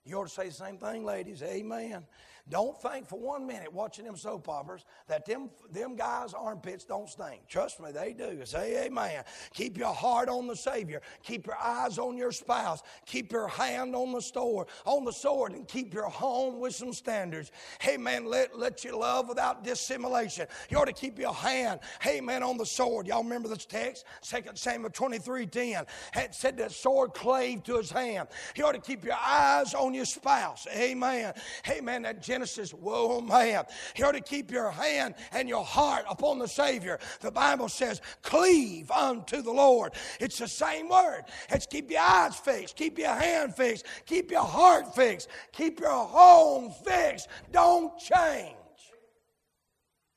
[0.09, 1.43] You ought to say the same thing, ladies.
[1.43, 2.05] Amen.
[2.51, 7.09] Don't think for one minute watching them soap operas that them, them guys' armpits don't
[7.09, 7.47] stink.
[7.47, 8.41] Trust me, they do.
[8.45, 9.25] Say amen.
[9.53, 11.03] Keep your heart on the Savior.
[11.23, 12.83] Keep your eyes on your spouse.
[13.05, 16.93] Keep your hand on the sword, on the sword, and keep your home with some
[16.93, 17.51] standards.
[17.99, 20.47] Man, let, let you love without dissimulation.
[20.71, 21.81] You ought to keep your hand,
[22.23, 23.07] man, on the sword.
[23.07, 24.05] Y'all remember this text?
[24.23, 25.85] 2 Samuel 23 10.
[26.17, 28.29] It said that sword clave to his hand.
[28.57, 30.67] You ought to keep your eyes on your spouse.
[30.75, 31.33] Amen.
[31.69, 32.03] Amen.
[32.03, 33.65] that Genesis, whoa, man.
[33.97, 36.99] You ought to keep your hand and your heart upon the Savior.
[37.21, 39.95] The Bible says, cleave unto the Lord.
[40.21, 41.25] It's the same word.
[41.51, 46.07] It's keep your eyes fixed, keep your hand fixed, keep your heart fixed, keep your
[46.07, 47.29] home fixed.
[47.53, 48.55] Don't change.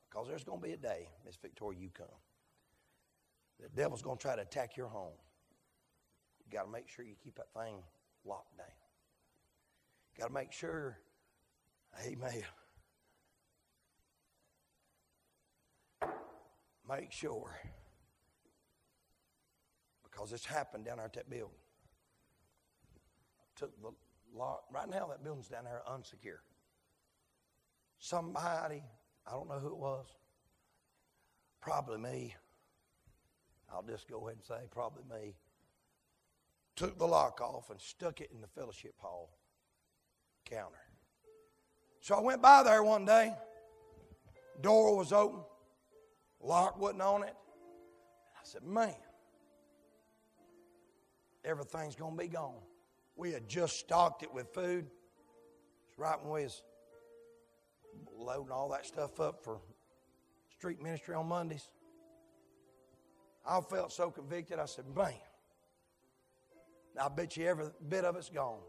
[0.09, 2.07] Because there's going to be a day, Miss Victoria, you come.
[3.61, 5.13] The devil's going to try to attack your home.
[6.43, 7.75] You got to make sure you keep that thing
[8.25, 8.67] locked down.
[10.18, 10.99] Got to make sure
[11.99, 12.43] Amen.
[16.89, 17.51] Make sure.
[20.03, 21.49] Because it's happened down there at that building.
[23.55, 23.91] Took the
[24.34, 24.64] lock.
[24.74, 26.39] Right now, that building's down there unsecure.
[27.99, 28.84] Somebody,
[29.28, 30.07] I don't know who it was,
[31.62, 32.36] probably me.
[33.72, 35.36] I'll just go ahead and say, probably me.
[36.76, 39.38] Took the lock off and stuck it in the fellowship hall
[42.01, 43.33] So I went by there one day.
[44.61, 45.41] Door was open.
[46.41, 47.35] Lock wasn't on it.
[48.35, 48.95] I said, man,
[51.45, 52.55] everything's going to be gone.
[53.15, 54.87] We had just stocked it with food.
[55.87, 56.63] It's right when we was
[58.17, 59.59] loading all that stuff up for
[60.57, 61.67] street ministry on Mondays.
[63.47, 64.59] I felt so convicted.
[64.59, 65.13] I said, man,
[66.99, 68.59] I bet you every bit of it's gone.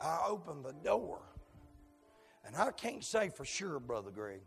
[0.00, 1.20] I opened the door
[2.46, 4.40] and I can't say for sure, Brother Greg,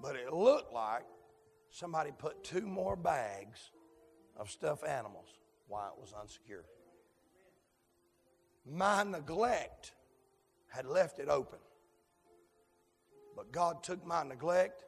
[0.00, 1.04] but it looked like
[1.70, 3.70] somebody put two more bags
[4.36, 5.28] of stuffed animals
[5.66, 6.64] while it was unsecure.
[8.66, 9.92] My neglect
[10.68, 11.58] had left it open.
[13.36, 14.84] But God took my neglect,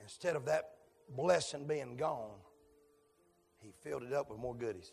[0.00, 0.70] instead of that
[1.14, 2.38] blessing being gone,
[3.60, 4.92] He filled it up with more goodies.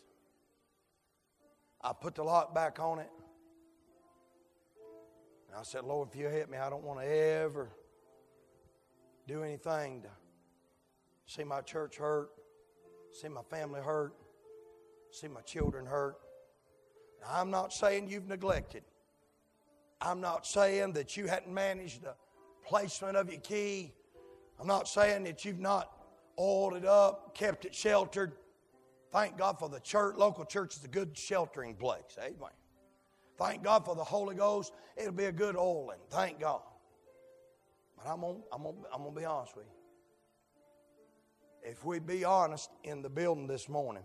[1.80, 3.10] I put the lock back on it.
[5.52, 7.68] And I said, Lord, if you help me, I don't want to ever
[9.28, 10.08] do anything to
[11.26, 12.30] see my church hurt,
[13.12, 14.14] see my family hurt,
[15.10, 16.16] see my children hurt.
[17.20, 18.82] Now, I'm not saying you've neglected.
[20.00, 22.14] I'm not saying that you hadn't managed the
[22.66, 23.92] placement of your key.
[24.58, 25.92] I'm not saying that you've not
[26.40, 28.32] oiled it up, kept it sheltered.
[29.12, 30.16] Thank God for the church.
[30.16, 32.16] Local church is a good sheltering place.
[32.18, 32.48] Amen.
[33.38, 34.72] Thank God for the Holy Ghost.
[34.96, 35.98] It'll be a good oiling.
[36.10, 36.60] Thank God.
[37.96, 41.70] But I'm going I'm gonna, I'm gonna be honest with you.
[41.70, 44.02] If we be honest in the building this morning,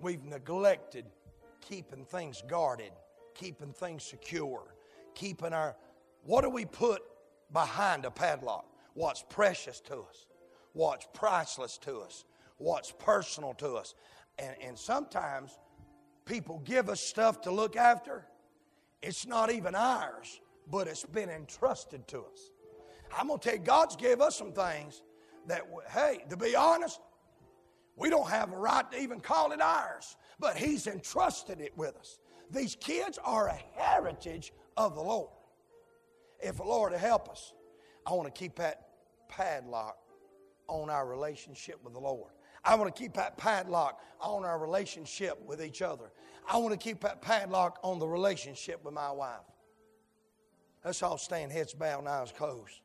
[0.00, 1.06] we've neglected
[1.60, 2.92] keeping things guarded,
[3.34, 4.74] keeping things secure,
[5.14, 5.76] keeping our.
[6.24, 7.02] What do we put
[7.52, 8.66] behind a padlock?
[8.94, 10.26] What's precious to us?
[10.72, 12.24] What's priceless to us?
[12.58, 13.94] What's personal to us?
[14.38, 15.58] And, and sometimes
[16.28, 18.26] people give us stuff to look after,
[19.02, 22.52] it's not even ours, but it's been entrusted to us.
[23.16, 25.02] I'm going to tell you, God's gave us some things
[25.46, 27.00] that, hey, to be honest,
[27.96, 31.96] we don't have a right to even call it ours, but He's entrusted it with
[31.96, 32.18] us.
[32.50, 35.30] These kids are a heritage of the Lord.
[36.40, 37.54] If the Lord will help us,
[38.06, 38.88] I want to keep that
[39.28, 39.96] padlock
[40.68, 42.30] on our relationship with the Lord.
[42.64, 46.10] I want to keep that padlock on our relationship with each other.
[46.50, 49.40] I want to keep that padlock on the relationship with my wife.
[50.84, 52.80] Let's all stand, heads bowed, and eyes closed.